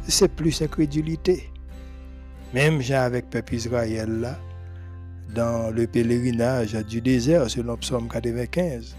c'est 0.07 0.29
plus 0.29 0.61
incrédulité. 0.61 1.49
Même 2.53 2.81
j'ai 2.81 2.95
avec 2.95 3.29
peuple 3.29 3.55
Israël 3.55 4.09
là, 4.21 4.39
dans 5.35 5.69
le 5.73 5.85
pèlerinage 5.85 6.73
du 6.73 7.01
désert, 7.01 7.49
selon 7.49 7.75
Psaume 7.77 8.07
95, 8.07 8.95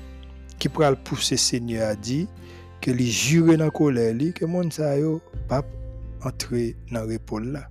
qui 0.59 0.69
pourra 0.69 0.91
le 0.91 0.97
pousser 0.97 1.39
Seigneur 1.39 1.89
a 1.89 1.95
dit 1.95 2.29
que 2.81 2.91
les 2.91 3.07
juré 3.07 3.57
dans 3.57 3.65
la 3.65 3.71
colère, 3.71 4.15
que 4.35 4.45
mon 4.45 4.71
sa 4.71 4.99
yo 4.99 5.21
dans 5.49 7.05
le 7.05 7.13
repos 7.13 7.39
là. 7.39 7.69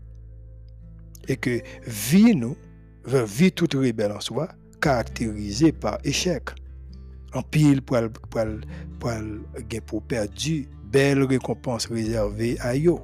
Et 1.28 1.36
que 1.36 1.62
vie 1.86 2.36
nous, 2.36 2.56
vie 3.06 3.52
toute 3.52 3.74
rebelle 3.74 4.14
en 4.14 4.20
soi, 4.20 4.50
caractérisée 4.82 5.72
par 5.72 6.00
échec. 6.04 6.50
En 7.38 7.44
pile 7.44 7.84
pour 7.84 7.98
pour 8.32 9.12
pour 9.86 10.04
perdu 10.04 10.68
belle 10.92 11.22
récompense 11.22 11.86
réservée 11.86 12.58
à 12.62 12.76
eux, 12.76 12.96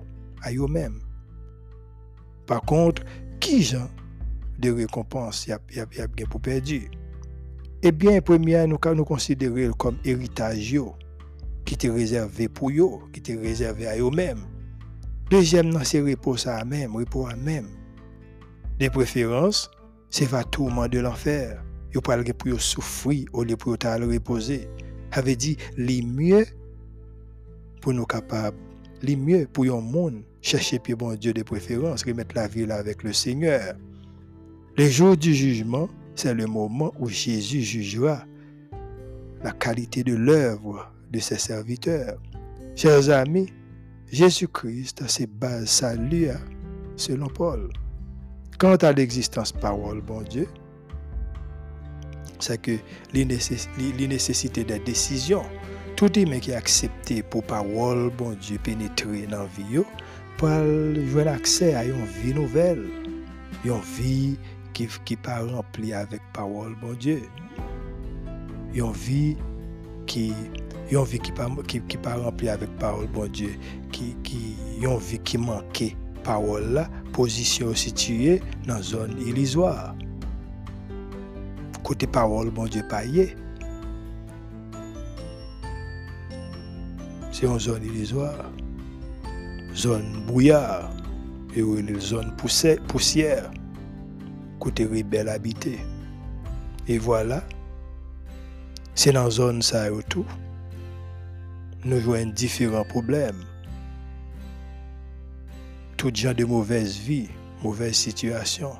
à 0.41 0.52
eux-mêmes. 0.52 1.00
Par 2.48 2.62
contre, 2.62 3.04
qui 3.39 3.62
genre 3.62 3.89
de 4.58 4.72
récompense 4.72 5.46
y 5.46 5.52
a, 5.52 5.60
y 5.76 5.82
a, 5.82 6.08
y 6.17 6.24
pour 6.26 6.41
perdu? 6.41 6.89
Eh 7.84 7.91
bien, 7.91 8.22
première, 8.22 8.67
nous 8.67 8.80
nous 8.96 9.06
considérer 9.06 9.69
comme 9.78 9.98
héritage 10.04 10.80
qui 11.63 11.76
était 11.76 11.91
réservé 11.91 12.48
pour 12.48 12.72
eux, 12.72 13.12
qui 13.12 13.19
était 13.19 13.36
réservé 13.36 13.86
à 13.86 14.00
eux-mêmes. 14.00 14.46
Deuxième, 15.30 15.78
c'est 15.84 16.02
repos 16.02 16.38
à 16.48 16.65
même, 16.65 16.96
repos 16.96 17.28
à 17.28 17.36
même. 17.36 17.67
De 18.80 18.89
préférence, 18.89 19.69
c'est 20.10 20.26
va 20.26 20.43
tourment 20.43 20.88
de 20.88 20.98
l'enfer. 20.98 21.63
Yo 21.93 22.01
pas 22.01 22.17
pour 22.17 22.60
souffrir 22.60 23.25
au 23.34 23.43
lieu 23.43 23.56
pour 23.56 23.77
le 23.84 24.06
reposer. 24.13 24.67
Avait 25.12 25.36
dit, 25.36 25.58
les 25.77 26.01
mieux 26.01 26.45
pour 27.82 27.93
nous 27.93 28.06
capables, 28.06 28.58
les 29.03 29.15
mieux 29.15 29.47
pour 29.51 29.65
un 29.65 29.82
monde 29.82 30.23
chercher 30.41 30.79
bon 30.97 31.13
Dieu 31.13 31.34
de 31.34 31.43
préférence, 31.43 32.03
remettre 32.03 32.36
la 32.36 32.47
vie 32.47 32.65
là 32.65 32.77
avec 32.77 33.03
le 33.03 33.13
Seigneur. 33.13 33.75
Le 34.75 34.89
jour 34.89 35.15
du 35.15 35.36
jugement, 35.36 35.88
c'est 36.15 36.34
le 36.34 36.47
moment 36.47 36.91
où 36.99 37.10
Jésus 37.10 37.62
jugera 37.62 38.25
la 39.43 39.51
qualité 39.51 40.03
de 40.03 40.15
l'œuvre 40.15 40.91
de 41.12 41.19
ses 41.19 41.38
serviteurs. 41.38 42.17
Chers 42.75 43.12
amis, 43.12 43.53
Jésus-Christ, 44.12 45.03
c'est 45.08 45.29
base 45.29 45.67
salut, 45.67 46.29
selon 46.95 47.27
Paul. 47.27 47.69
Quant 48.58 48.77
à 48.77 48.91
l'existence 48.93 49.51
parole, 49.51 50.01
bon 50.01 50.21
Dieu, 50.21 50.47
c'est 52.43 52.62
que 52.62 52.77
les 53.13 53.25
nécessités 53.25 54.63
de 54.63 54.77
décision, 54.77 55.43
tout 55.95 56.12
mais 56.27 56.41
qui 56.41 56.51
est 56.51 56.56
accepté 56.56 57.23
pour 57.23 57.43
parole, 57.43 58.12
bon 58.17 58.36
Dieu, 58.41 58.58
pénétrer 58.62 59.25
dans 59.27 59.43
la 59.43 59.45
vie, 59.45 59.84
pour 60.38 60.49
jouer 61.10 61.27
accès 61.27 61.73
à 61.73 61.86
une 61.86 62.06
vie 62.06 62.34
nouvelle, 62.34 62.86
une 63.63 63.79
vie 63.97 64.38
qui 64.73 64.89
n'est 65.10 65.17
pas 65.17 65.39
remplie 65.39 65.93
avec 65.93 66.21
parole, 66.34 66.75
bon 66.82 66.93
Dieu. 66.93 67.21
Une 68.73 68.91
vie 68.91 69.38
qui 70.06 70.34
une 70.91 71.03
vie 71.06 71.19
qui 71.19 71.32
pas 71.32 71.47
qui, 71.67 71.79
qui 71.82 71.97
pas 71.97 72.15
remplie 72.15 72.49
avec 72.49 72.69
parole 72.77 73.08
bon 73.08 73.32
Dieu 73.32 73.51
qui 73.91 74.15
qui 74.23 74.56
une 74.82 74.97
vie 74.97 75.19
qui 75.19 75.38
manquait 75.38 75.95
parole 76.23 76.73
là 76.73 76.89
position 77.13 77.73
située 77.73 78.41
dans 78.67 78.82
zone 78.82 79.15
illusoire 79.25 79.95
côté 81.84 82.08
parole 82.08 82.50
bon 82.50 82.65
Dieu 82.65 82.84
paillé 82.88 83.36
c'est 87.32 87.46
une 87.46 87.60
zone 87.60 87.84
illusoire 87.84 88.52
zone 89.76 90.26
brouillard 90.28 90.89
et 91.56 91.60
une 91.60 92.00
zone 92.00 92.36
poussière 92.88 93.52
côté 94.60 94.86
rebelle 94.86 95.30
habité 95.30 95.80
et 96.88 96.98
voilà 96.98 97.43
c'est 98.96 99.12
dans 99.12 99.30
zone 99.30 99.62
ça 99.62 99.89
et 99.89 100.04
tout 100.10 100.26
nous 101.86 102.00
jouons 102.00 102.26
différents 102.28 102.86
problèmes. 102.86 103.43
Tout 105.98 106.13
genre 106.15 106.34
de 106.34 106.46
mauvaise 106.46 106.98
vie, 106.98 107.28
mauvaise 107.62 107.96
situation. 107.96 108.72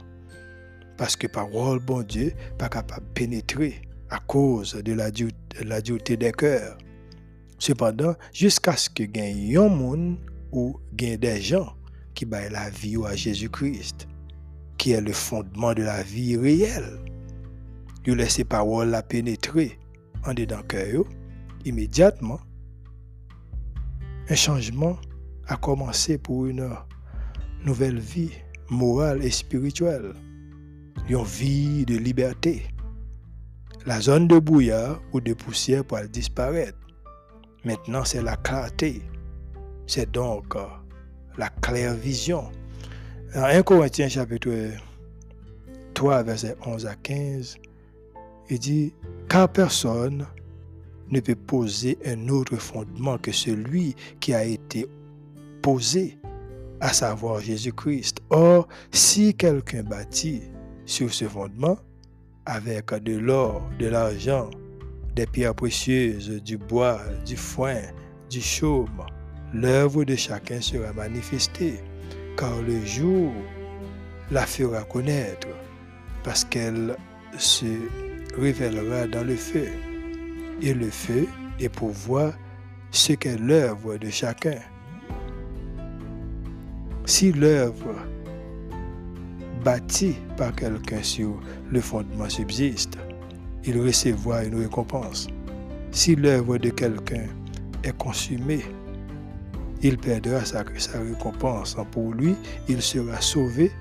Parce 1.04 1.18
que 1.18 1.28
parole, 1.28 1.80
bon 1.80 2.02
Dieu, 2.02 2.32
pas 2.58 2.70
capable 2.70 3.06
de 3.06 3.12
pénétrer 3.12 3.82
à 4.10 4.20
cause 4.20 4.76
de 4.76 4.94
la, 4.94 5.12
dureté 5.82 6.16
des 6.16 6.32
cœurs. 6.32 6.78
Cependant, 7.60 8.16
jusqu'à 8.32 8.78
ce 8.78 8.90
que 8.90 9.04
gagne 9.04 9.58
un 9.58 9.68
monde 9.68 10.18
ou 10.54 10.80
des 11.18 11.42
gens 11.42 11.76
qui 12.14 12.24
baillent 12.24 12.54
la 12.54 12.70
vie 12.70 12.96
à 13.06 13.18
Jésus-Christ, 13.18 14.08
qui 14.78 14.94
est 14.94 15.02
le 15.02 15.12
fondement 15.12 15.74
de 15.74 15.84
la 15.84 16.04
vie 16.04 16.38
réelle. 16.38 16.98
Ils 18.06 18.14
laissent 18.14 18.42
parole 18.48 18.88
la 18.88 19.04
pénétrer 19.04 19.78
en 20.26 20.34
dedans 20.34 20.62
immédiatement 21.66 22.40
un 24.30 24.36
changement 24.36 24.98
a 25.48 25.58
commencé 25.58 26.18
pour 26.18 26.46
une 26.46 26.70
nouvelle 27.66 28.00
vie 28.00 28.32
morale 28.70 29.22
et 29.22 29.32
spirituelle, 29.32 30.14
une 31.10 31.24
vie 31.24 31.86
de 31.86 31.98
liberté. 31.98 32.68
La 33.86 34.00
zone 34.00 34.28
de 34.28 34.40
brouillard 34.40 35.02
ou 35.12 35.20
de 35.20 35.34
poussière 35.34 35.84
pourra 35.84 36.08
disparaître. 36.08 36.78
Maintenant, 37.66 38.06
c'est 38.06 38.22
la 38.22 38.38
clarté. 38.38 39.02
C'est 39.88 40.10
donc 40.12 40.56
euh, 40.56 40.66
la 41.38 41.50
claire 41.50 41.94
vision. 41.94 42.50
Dans 43.36 43.44
1 43.44 43.64
Corinthiens 43.64 44.10
chapitre 44.10 44.52
3, 45.94 46.24
verset 46.24 46.56
11 46.66 46.86
à 46.86 46.96
15, 46.96 47.58
il 48.50 48.60
dit, 48.60 48.94
car 49.28 49.50
personne 49.50 50.26
ne 51.10 51.20
peut 51.20 51.36
poser 51.36 51.98
un 52.06 52.28
autre 52.30 52.58
fondement 52.58 53.18
que 53.18 53.32
celui 53.32 53.96
qui 54.20 54.34
a 54.34 54.44
été 54.44 54.88
posé, 55.62 56.18
à 56.80 56.94
savoir 56.94 57.40
Jésus-Christ. 57.40 58.20
Or, 58.30 58.68
si 58.92 59.34
quelqu'un 59.34 59.84
bâtit 59.84 60.44
sur 60.86 61.14
ce 61.14 61.26
fondement 61.26 61.78
avec 62.46 62.94
de 62.94 63.18
l'or, 63.18 63.62
de 63.80 63.88
l'argent, 63.88 64.50
des 65.16 65.26
pierres 65.26 65.56
précieuses, 65.56 66.42
du 66.44 66.58
bois, 66.58 67.00
du 67.26 67.38
foin, 67.38 67.82
du 68.30 68.42
chaume, 68.42 69.06
l'œuvre 69.54 70.04
de 70.04 70.16
chacun 70.16 70.60
sera 70.60 70.92
manifestée, 70.94 71.80
car 72.38 72.62
le 72.62 72.84
jour 72.86 73.32
la 74.32 74.46
fera 74.46 74.84
connaître, 74.84 75.48
parce 76.24 76.44
qu'elle 76.44 76.96
se 77.38 77.66
révélera 78.38 79.08
dans 79.08 79.24
le 79.24 79.36
feu 79.36 79.68
et 80.62 80.74
le 80.74 80.90
feu 80.90 81.28
et 81.60 81.70
pour 81.70 81.90
voir 81.90 82.34
ce 82.92 83.14
qu'est 83.14 83.38
l'œuvre 83.38 83.98
de 83.98 84.10
chacun. 84.10 84.60
Si 87.06 87.32
l'œuvre 87.32 87.96
bâtie 89.64 90.16
par 90.38 90.54
quelqu'un 90.56 91.02
sur 91.02 91.40
le 91.72 91.82
fondement 91.82 92.30
subsiste, 92.30 92.98
il 93.66 93.80
recevra 93.82 94.44
une 94.44 94.56
récompense. 94.56 95.28
Si 95.92 96.16
l'œuvre 96.16 96.58
de 96.58 96.70
quelqu'un 96.70 97.28
est 97.84 97.98
consumée, 97.98 98.64
il 99.82 99.98
perdra 99.98 100.44
sa, 100.46 100.64
sa 100.78 101.00
récompense. 101.00 101.76
Pour 101.92 102.14
lui, 102.14 102.36
il 102.68 102.82
sera 102.82 103.20
sauvé, 103.22 103.72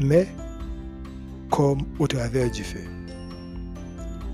mais 0.00 0.26
comme 1.50 1.80
au 1.98 2.06
travers 2.06 2.50
du 2.50 2.64
feu. 2.64 2.84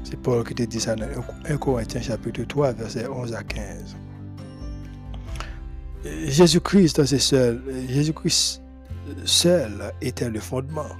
C'est 0.03 0.20
Paul 0.20 0.45
qui 0.45 0.55
te 0.55 0.62
dit 0.64 0.80
ça 0.80 0.97
dans 0.97 1.07
1 1.49 1.57
Corinthiens 1.57 2.03
chapitre 2.03 2.42
3, 2.45 2.72
verset 2.72 3.07
11 3.09 3.32
à 3.34 3.42
15. 3.42 3.97
Jésus-Christ, 6.26 7.05
c'est 7.07 7.18
seul. 7.18 7.62
Jésus-Christ 7.88 8.64
seul 9.24 9.92
était 10.00 10.30
le 10.30 10.40
fondement. 10.40 10.96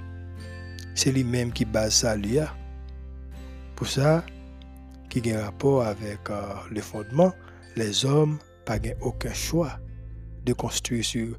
C'est 0.93 1.11
lui-même 1.11 1.51
qui 1.51 1.65
base 1.65 1.93
ça 1.93 2.15
lui. 2.15 2.37
Pour 3.75 3.87
ça, 3.87 4.23
qui 5.09 5.31
a 5.31 5.41
un 5.41 5.45
rapport 5.45 5.83
avec 5.83 6.29
euh, 6.29 6.41
le 6.71 6.81
fondement, 6.81 7.33
les 7.75 8.05
hommes 8.05 8.37
n'ont 8.67 8.93
aucun 9.01 9.33
choix 9.33 9.79
de 10.45 10.53
construire 10.53 11.03
sur 11.03 11.37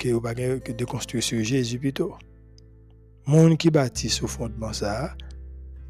de 0.00 0.84
construire 0.84 1.22
sur 1.22 1.42
Jésus 1.42 1.78
plutôt. 1.78 2.16
Moun 3.26 3.56
qui 3.56 3.70
bâtit 3.70 4.10
sur 4.10 4.28
fondement 4.28 4.72
ça, 4.72 5.14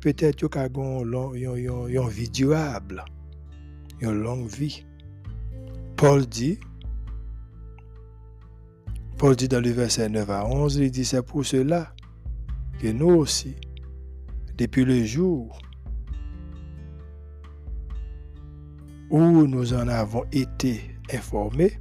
peut-être 0.00 0.42
yon, 0.42 1.34
yon, 1.34 1.88
yon 1.88 2.06
vie 2.06 2.28
durable, 2.28 3.04
une 4.00 4.12
longue 4.12 4.48
vie. 4.48 4.84
Paul 5.96 6.26
dit, 6.26 6.60
Paul 9.16 9.36
dit 9.36 9.48
dans 9.48 9.60
le 9.60 9.70
verset 9.70 10.08
9 10.08 10.28
à 10.30 10.46
11, 10.46 10.76
il 10.76 10.90
dit 10.90 11.04
c'est 11.04 11.22
pour 11.22 11.46
cela 11.46 11.94
que 12.80 12.88
nous 12.88 13.10
aussi, 13.10 13.54
depuis 14.58 14.84
le 14.84 15.04
jour 15.04 15.58
où 19.10 19.46
nous 19.46 19.72
en 19.72 19.86
avons 19.88 20.24
été 20.32 20.80
informés, 21.12 21.78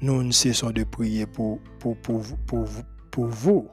nous 0.00 0.22
ne 0.22 0.32
cessons 0.32 0.70
de 0.70 0.84
prier 0.84 1.26
pour, 1.26 1.60
pour, 1.78 1.96
pour, 1.98 2.22
pour, 2.46 3.26
vous 3.26 3.68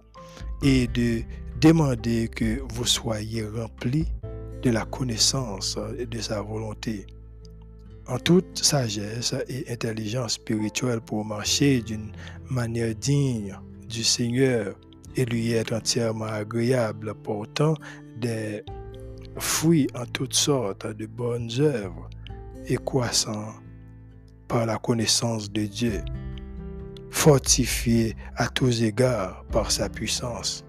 et 0.64 0.88
de 0.88 1.22
demander 1.62 2.28
que 2.28 2.62
vous 2.74 2.86
soyez 2.86 3.46
remplis 3.46 4.08
de 4.62 4.70
la 4.70 4.86
connaissance 4.86 5.78
de 5.78 6.20
sa 6.20 6.42
volonté 6.42 7.06
en 8.08 8.18
toute 8.18 8.64
sagesse 8.64 9.34
et 9.50 9.66
intelligence 9.72 10.34
spirituelle 10.34 11.02
pour 11.02 11.26
marcher 11.26 11.82
d'une 11.82 12.12
manière 12.50 12.94
digne 12.96 13.58
du 13.90 14.04
Seigneur 14.04 14.76
et 15.16 15.26
lui 15.26 15.52
être 15.54 15.74
entièrement 15.74 16.26
agréable, 16.26 17.14
portant 17.16 17.76
des 18.18 18.64
fruits 19.38 19.88
en 19.96 20.06
toutes 20.06 20.34
sortes 20.34 20.88
de 20.88 21.06
bonnes 21.06 21.50
œuvres 21.60 22.10
et 22.68 22.78
croissant 22.78 23.54
par 24.48 24.66
la 24.66 24.78
connaissance 24.78 25.52
de 25.52 25.66
Dieu, 25.66 26.02
fortifié 27.10 28.16
à 28.36 28.48
tous 28.48 28.84
égards 28.84 29.44
par 29.52 29.72
sa 29.72 29.90
puissance 29.90 30.64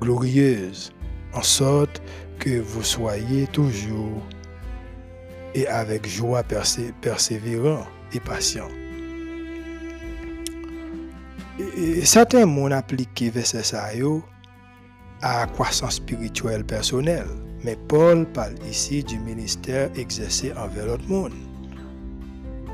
glorieuse, 0.00 0.92
en 1.32 1.42
sorte 1.42 2.02
que 2.38 2.60
vous 2.60 2.82
soyez 2.82 3.46
toujours 3.46 4.22
et 5.56 5.66
avec 5.68 6.06
joie 6.06 6.44
persévérant 7.00 7.86
et 8.12 8.20
patient. 8.20 8.68
Certains 12.04 12.44
m'ont 12.44 12.70
appliqué 12.70 13.30
verset 13.30 13.62
ça 13.62 13.88
à 15.22 15.46
croissance 15.46 15.94
spirituelle 15.94 16.64
personnelle. 16.64 17.26
Mais 17.64 17.76
Paul 17.88 18.26
parle 18.26 18.54
ici 18.70 19.02
du 19.02 19.18
ministère 19.18 19.90
exercé 19.96 20.52
envers 20.52 20.86
l'autre 20.86 21.08
monde. 21.08 21.32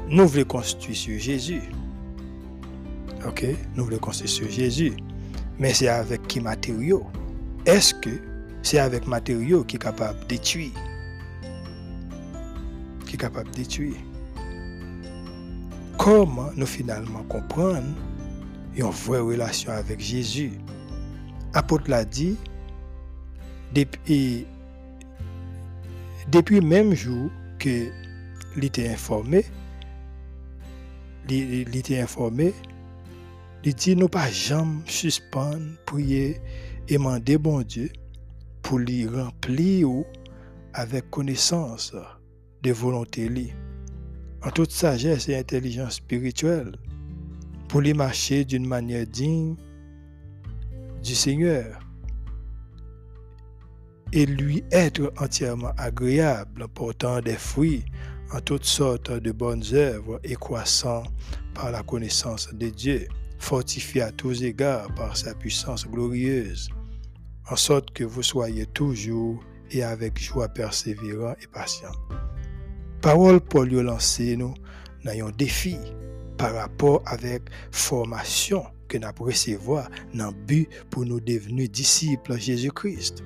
Nous 0.09 0.27
voulons 0.27 0.45
constituer 0.45 0.95
sur 0.95 1.19
Jésus. 1.21 1.63
Ok? 3.25 3.47
Nous 3.77 3.85
voulons 3.85 3.99
constituer 3.99 4.29
sur 4.29 4.51
Jésus. 4.51 4.93
Mais 5.61 5.73
c'est 5.73 5.87
avec 5.87 6.27
qui 6.27 6.41
matériaux? 6.41 7.07
Est-ce 7.65 7.95
que 7.95 8.11
c'est 8.63 8.81
avec 8.81 9.07
matériaux 9.07 9.63
qui 9.63 9.77
est 9.77 9.79
capable 9.79 10.19
de 10.23 10.27
détruire? 10.27 10.73
Capable 13.23 13.51
de 13.53 13.59
détruire? 13.59 13.95
Comment 15.97 16.51
nous 16.57 16.67
finalement 16.67 17.23
comprendre 17.29 17.87
une 18.75 18.91
vraie 18.91 19.21
relation 19.21 19.71
avec 19.71 20.01
Jésus? 20.01 20.59
Apôtre 21.55 21.89
l'a 21.89 22.05
dit, 22.05 22.37
depuis, 23.73 24.45
le 26.35 26.61
même 26.63 26.95
jour 26.95 27.31
que 27.61 27.93
était 28.61 28.89
informé, 28.89 29.45
il 31.31 31.77
était 31.77 32.01
informé, 32.01 32.53
il 33.63 33.73
dit 33.77 33.95
nous 33.95 34.09
pas 34.09 34.29
jamais 34.33 34.81
suspendre, 34.87 35.77
prier 35.87 36.41
et 36.89 36.95
demander 36.95 37.39
bon 37.39 37.63
Dieu 37.63 37.89
pour 38.63 38.81
lui 38.81 39.07
remplir 39.07 39.89
avec 40.75 41.09
connaissance 41.09 41.95
de 42.63 42.73
volonté 42.73 43.29
lui, 43.29 43.53
en 44.43 44.51
toute 44.51 44.71
sagesse 44.71 45.29
et 45.29 45.37
intelligence 45.37 45.95
spirituelle, 45.95 46.77
pour 47.69 47.81
lui 47.81 47.95
marcher 47.95 48.45
d'une 48.45 48.67
manière 48.67 49.07
digne 49.07 49.57
du 51.03 51.15
Seigneur 51.15 51.81
et 54.13 54.27
lui 54.27 54.63
être 54.71 55.13
entièrement 55.19 55.73
agréable, 55.79 56.69
portant 56.69 57.21
des 57.21 57.37
fruits 57.37 57.85
en 58.33 58.41
toutes 58.41 58.65
sortes 58.65 59.11
de 59.11 59.33
bonnes 59.33 59.65
œuvres 59.73 60.21
et 60.23 60.35
croissant 60.35 61.03
par 61.55 61.71
la 61.71 61.83
connaissance 61.83 62.49
de 62.53 62.69
Dieu, 62.69 63.09
fortifié 63.39 64.03
à 64.03 64.13
tous 64.13 64.43
égards 64.43 64.95
par 64.95 65.17
sa 65.17 65.35
puissance 65.35 65.87
glorieuse, 65.87 66.69
en 67.51 67.57
sorte 67.57 67.93
que 67.93 68.05
vous 68.05 68.23
soyez 68.23 68.67
toujours 68.67 69.43
et 69.71 69.83
avec 69.83 70.19
joie 70.21 70.49
persévérant 70.49 71.35
et 71.43 71.47
patient. 71.47 71.93
Parole 73.03 73.41
Paul 73.41 73.69
lancé 73.69 74.37
nous 74.37 74.55
dans 75.05 75.27
un 75.27 75.31
défi 75.33 75.77
par 76.39 76.55
rapport 76.55 77.03
avec 77.05 77.43
formation 77.73 78.63
que 78.87 78.97
nous 78.97 79.09
recevoir 79.19 79.91
dans 80.15 80.29
le 80.29 80.33
but 80.47 80.69
pour 80.89 81.05
nous 81.05 81.19
devenir 81.19 81.69
disciples 81.69 82.35
de 82.35 82.39
Jésus-Christ. 82.39 83.25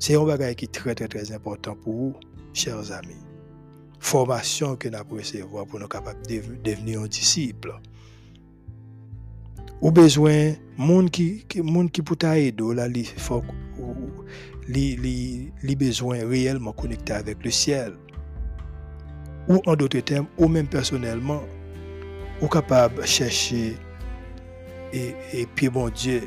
C'est 0.00 0.16
un 0.16 0.24
bagage 0.24 0.56
qui 0.56 0.64
est 0.64 0.72
très, 0.72 0.96
très, 0.96 1.06
très 1.06 1.30
important 1.30 1.76
pour 1.76 1.94
vous, 1.94 2.14
chers 2.52 2.90
amis. 2.90 3.14
Formation 4.00 4.74
que 4.74 4.88
nous 4.88 5.16
recevoir 5.16 5.64
pour 5.64 5.78
nous 5.78 5.86
capables 5.86 6.26
de 6.26 6.42
devenir 6.64 7.02
un 7.02 7.06
disciple. 7.06 7.72
Ou 9.80 9.92
besoin, 9.92 10.54
monde 10.76 11.08
qui, 11.08 11.44
monde 11.62 11.92
qui 11.92 12.02
peut 12.02 12.16
t'aider, 12.16 12.74
là, 12.74 12.88
il 12.88 13.06
faut, 13.06 13.44
li, 14.66 15.52
besoin 15.76 16.26
réellement 16.26 16.72
connecté 16.72 17.12
avec 17.12 17.44
le 17.44 17.50
ciel. 17.52 17.94
Ou 19.48 19.60
en 19.66 19.74
d'autres 19.74 20.00
termes, 20.00 20.26
ou 20.38 20.48
même 20.48 20.66
personnellement, 20.66 21.42
ou 22.40 22.48
capable 22.48 23.02
de 23.02 23.06
chercher 23.06 23.76
et, 24.92 25.46
puis 25.54 25.68
bon 25.68 25.88
Dieu, 25.88 26.22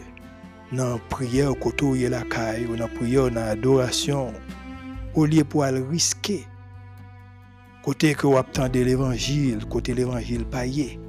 dans 0.72 0.94
la 0.94 0.98
prière, 1.10 1.52
côté 1.60 1.86
où 1.86 1.94
la 1.94 2.22
caille, 2.24 2.66
ou 2.66 2.76
dans 2.76 2.86
la 2.86 2.88
prière, 2.88 3.30
dans 3.30 3.36
l'adoration, 3.36 4.34
au 5.14 5.26
lieu 5.26 5.44
pour 5.44 5.64
aller 5.64 5.82
risquer, 5.82 6.46
côté 7.84 8.16
que 8.16 8.26
vous 8.26 8.38
attendez 8.38 8.84
l'évangile, 8.84 9.64
côté 9.70 9.94
l'évangile 9.94 10.46
paillé. 10.46 11.00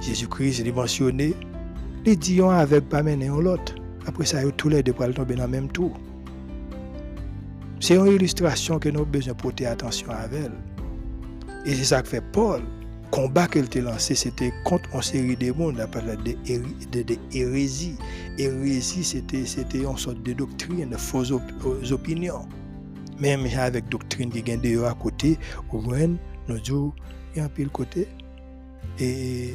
Jésus-Christ, 0.00 0.66
est 0.66 0.72
mentionné, 0.72 1.34
il 2.04 2.18
dit 2.18 2.42
avec 2.42 2.88
pas 2.88 3.02
mener 3.02 3.28
l'autre. 3.28 3.74
Après 4.06 4.26
ça, 4.26 4.38
tous 4.52 4.68
les 4.68 4.82
deux 4.82 4.92
pour 4.92 5.10
tomber 5.14 5.34
dans 5.34 5.44
le 5.44 5.50
même 5.50 5.68
tour. 5.68 5.98
C'est 7.80 7.96
une 7.96 8.06
illustration 8.06 8.78
que 8.78 8.90
nous 8.90 9.00
avons 9.00 9.10
besoin 9.10 9.32
de 9.32 9.40
porter 9.40 9.66
attention 9.66 10.10
à 10.10 10.26
elle. 10.30 10.52
Et 11.66 11.74
c'est 11.74 11.84
ça 11.84 12.02
que 12.02 12.08
fait 12.08 12.24
Paul 12.32 12.62
combat 13.14 13.46
qu'elle 13.46 13.68
a 13.76 13.80
lancé, 13.92 14.16
c'était 14.16 14.52
contre 14.64 14.88
une 14.92 15.00
série 15.00 15.36
de 15.36 15.52
monde, 15.52 15.80
on 15.80 15.86
parlé 15.86 16.16
de, 16.16 17.02
de, 17.02 17.16
hérésie. 17.32 17.96
Hérésie, 18.38 19.04
c'était, 19.04 19.44
une 19.78 19.96
sorte 19.96 20.20
de 20.24 20.32
doctrine, 20.32 20.90
de 20.90 20.96
fausses 20.96 21.30
opinions. 21.92 22.48
Même 23.20 23.46
avec 23.56 23.88
doctrine 23.88 24.30
qui 24.30 24.42
vient 24.42 24.56
de 24.56 24.82
à 24.82 24.94
côté, 24.94 25.38
au 25.72 25.80
moins, 25.80 26.08
nous 26.48 26.58
disons, 26.58 26.92
il 27.34 27.38
y 27.38 27.40
a 27.40 27.44
un 27.44 27.48
pile 27.48 27.68
côté. 27.68 28.08
Et 28.98 29.54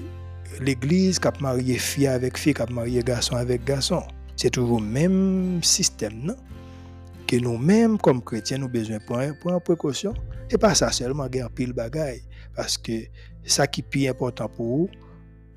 l'église 0.62 1.20
qui 1.20 1.28
a 1.28 1.34
marié 1.42 1.78
fille 1.78 2.08
avec 2.08 2.38
fille, 2.38 2.54
qui 2.54 2.62
a 2.62 2.66
marié 2.72 3.04
garçon 3.04 3.36
avec 3.36 3.66
garçon. 3.66 4.04
C'est 4.38 4.52
toujours 4.52 4.80
le 4.80 4.88
même 4.88 5.60
système, 5.64 6.14
non? 6.24 6.36
Que 7.28 7.36
nous-mêmes, 7.36 7.98
comme 7.98 8.22
chrétiens, 8.22 8.58
nous 8.58 8.66
avons 8.66 8.74
besoin 8.74 8.98
de 9.00 9.34
prendre 9.38 9.60
précaution. 9.60 10.14
Et 10.50 10.58
pas 10.58 10.74
ça 10.74 10.92
seulement, 10.92 11.28
il 11.32 11.38
y 11.38 11.42
a 11.42 11.50
pile 11.50 11.74
bagaille. 11.74 12.24
Parce 12.56 12.78
que 12.78 13.04
ça 13.44 13.68
qui 13.68 13.82
est 13.82 13.84
plus 13.84 14.08
important 14.08 14.50
pour 14.50 14.66
vous, 14.66 14.90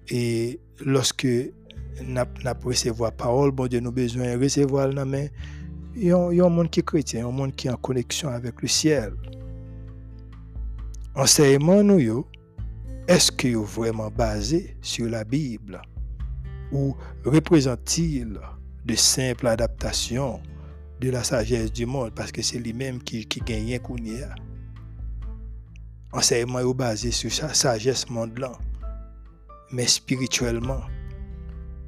et 0.09 0.61
lorsque 0.85 1.27
nous 1.27 2.23
recevons 2.65 3.05
la 3.05 3.11
parole, 3.11 3.51
bon 3.51 3.67
Dieu, 3.67 3.81
nous 3.81 3.89
avons 3.89 3.97
besoin 3.97 4.37
de 4.37 4.43
recevoir 4.43 4.89
la 4.89 5.05
main. 5.05 5.27
Il 5.95 6.05
y 6.05 6.13
a 6.13 6.17
un 6.17 6.49
monde 6.49 6.71
qui 6.71 6.81
est 6.81 6.83
chrétien, 6.85 7.27
un 7.27 7.31
monde 7.31 7.55
qui 7.55 7.69
est 7.69 7.71
en 7.71 7.77
connexion 7.77 8.29
avec 8.29 8.61
le 8.63 8.69
ciel. 8.69 9.13
Enseignement, 11.15 11.83
nous, 11.83 12.27
est-ce 13.07 13.31
qu'il 13.31 13.53
est 13.53 13.55
vraiment 13.55 14.11
basé 14.11 14.77
sur 14.81 15.09
la 15.09 15.25
Bible? 15.25 15.83
Ou 16.73 16.97
représente-t-il 17.25 18.39
de 18.87 18.95
simples 18.95 19.47
adaptations 19.49 20.41
de 21.01 21.11
la 21.11 21.23
sagesse 21.23 21.73
du 21.73 21.85
monde? 21.85 22.13
Parce 22.15 22.33
que 22.33 22.41
c'est 22.41 22.59
lui-même 22.59 23.03
qui, 23.03 23.27
qui 23.27 23.41
gagne 23.41 23.79
qu'on 23.81 23.97
y 23.99 24.23
a 24.23 24.35
enseignement 26.13 26.61
est 26.61 26.75
basé 26.75 27.11
sur 27.11 27.33
sa 27.33 27.53
sagesse 27.55 28.09
monde 28.09 28.39
là. 28.39 28.53
Mais 29.71 29.87
spirituellement, 29.87 30.83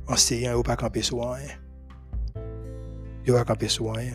enseignant 0.09 0.57
n'est 0.57 0.62
pas 0.62 0.77
campé 0.77 1.03
sur 1.03 1.31
rien. 1.31 1.49
Il 3.27 3.33
pas 3.33 3.45
campé 3.45 3.68
sur 3.68 3.93
rien. 3.93 4.14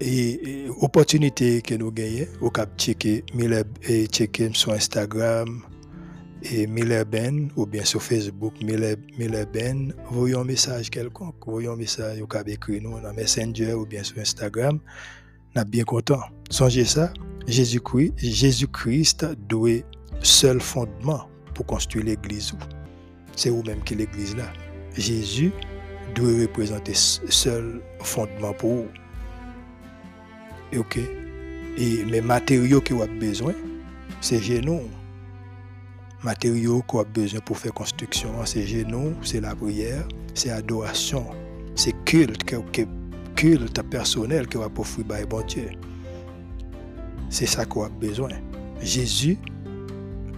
Et, 0.00 0.66
opportunité 0.80 1.62
que 1.62 1.74
nous 1.74 1.90
gagnons, 1.90 2.26
au 2.40 2.50
cap 2.50 2.68
checker 2.76 3.24
et 3.88 4.08
sur 4.54 4.72
Instagram 4.72 5.62
et 6.42 6.66
Miller 6.66 7.06
Ben 7.06 7.48
ou 7.56 7.64
bien 7.64 7.84
sur 7.84 8.02
Facebook 8.02 8.54
Miller, 8.62 8.96
Miller 9.18 9.46
Ben, 9.50 9.94
voyons 10.10 10.40
un 10.40 10.44
message 10.44 10.90
quelconque, 10.90 11.36
voyons 11.46 11.72
un 11.72 11.76
message 11.76 12.20
au 12.20 12.26
cas 12.26 12.42
écrit 12.46 12.80
nous 12.80 13.00
dans 13.00 13.12
Messenger 13.14 13.72
ou 13.74 13.86
bien 13.86 14.02
sur 14.02 14.18
Instagram, 14.18 14.78
n'a 15.54 15.64
bien 15.64 15.84
content. 15.84 16.20
Songez 16.50 16.84
ça, 16.84 17.12
Jésus-Christ, 17.46 18.14
Jésus-Christ 18.16 19.26
doit 19.48 19.82
seul 20.20 20.60
fondement 20.60 21.28
pour 21.54 21.66
construire 21.66 22.04
l'église. 22.06 22.54
C'est 23.36 23.50
vous-même 23.50 23.82
qui 23.82 23.94
l'église 23.94 24.36
là. 24.36 24.52
Jésus 24.96 25.52
doit 26.14 26.40
représenter 26.40 26.94
seul 26.94 27.80
fondement 28.00 28.52
pour 28.52 28.74
vous. 28.74 28.88
Ok. 30.78 30.98
Et 31.76 32.04
mes 32.04 32.20
matériaux 32.20 32.80
que 32.80 32.94
vous 32.94 33.06
besoin, 33.18 33.54
c'est 34.20 34.40
genoux 34.40 34.82
matériaux 36.24 36.82
qu'on 36.82 37.00
a 37.00 37.04
besoin 37.04 37.40
pour 37.40 37.58
faire 37.58 37.74
construction, 37.74 38.30
c'est 38.44 38.66
genoux, 38.66 39.12
c'est 39.22 39.40
la 39.40 39.54
prière, 39.54 40.08
c'est 40.34 40.50
adoration, 40.50 41.26
c'est 41.74 41.92
culte, 42.04 42.44
culte 43.36 43.82
personnel 43.82 44.46
que 44.46 44.58
va 44.58 44.68
offrir 44.76 45.06
par 45.06 45.26
bon 45.26 45.44
Dieu. 45.46 45.70
C'est 47.30 47.46
ça 47.46 47.64
qu'on 47.64 47.84
a 47.84 47.88
besoin. 47.88 48.30
Jésus, 48.80 49.38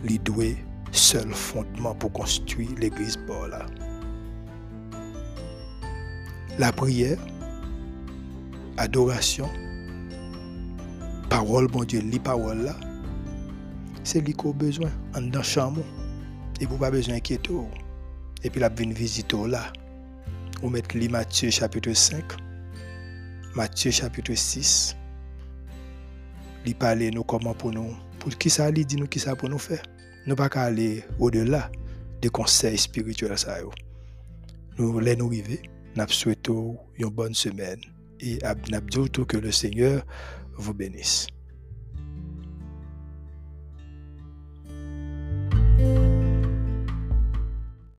lui 0.05 0.19
doit 0.19 0.45
seul 0.93 1.33
fondement 1.33 1.95
pour 1.95 2.13
construire 2.13 2.71
l'église 2.79 3.17
pour. 3.27 3.49
La 6.59 6.73
prière, 6.73 7.19
adoration, 8.79 9.49
parole, 11.29 11.67
bon 11.67 11.85
Dieu, 11.85 12.01
les 12.01 12.19
paroles 12.19 12.63
là, 12.63 12.77
c'est 14.05 14.21
lui 14.21 14.33
qu'on 14.33 14.51
a 14.51 14.55
besoin, 14.55 14.91
en 15.17 15.23
dans 15.23 15.43
chambre. 15.43 15.83
Et 16.61 16.67
vous 16.67 16.79
pas 16.79 16.91
besoin 16.91 17.15
d'inquiéter. 17.15 17.53
Et 18.43 18.51
puis, 18.51 18.61
la 18.61 18.69
vient 18.69 18.91
visiter 18.91 19.37
là. 19.49 19.73
Vous 20.63 20.71
mettez 20.71 21.09
Matthieu 21.09 21.51
chapitre 21.51 21.93
5, 21.93 22.23
Matthieu 23.57 23.91
chapitre 23.91 24.35
6. 24.35 24.95
Il 26.67 26.75
parle 26.75 27.05
nous 27.05 27.25
comment 27.25 27.55
pour 27.55 27.73
nous. 27.73 27.97
Pour 28.19 28.37
qui 28.37 28.51
ça, 28.51 28.69
il 28.69 28.85
dit 28.85 28.97
nous 28.97 29.07
qui 29.07 29.19
ça 29.19 29.35
pour 29.35 29.49
nous 29.49 29.57
faire. 29.57 29.81
Nous 30.27 30.37
pas 30.37 30.51
aller 30.57 31.03
au-delà 31.19 31.73
des 32.21 32.29
conseils 32.29 32.77
spirituels. 32.77 33.39
Ça, 33.39 33.57
nous 34.77 34.99
les 34.99 35.17
nous 35.17 35.29
arriver. 35.29 35.63
Nous 35.97 36.07
souhaitons 36.09 36.77
une 36.99 37.09
bonne 37.09 37.33
semaine. 37.33 37.81
Et 38.21 38.39
que 39.25 39.39
le 39.39 39.51
Seigneur 39.51 40.05
vous 40.59 40.75
bénisse. 40.75 41.27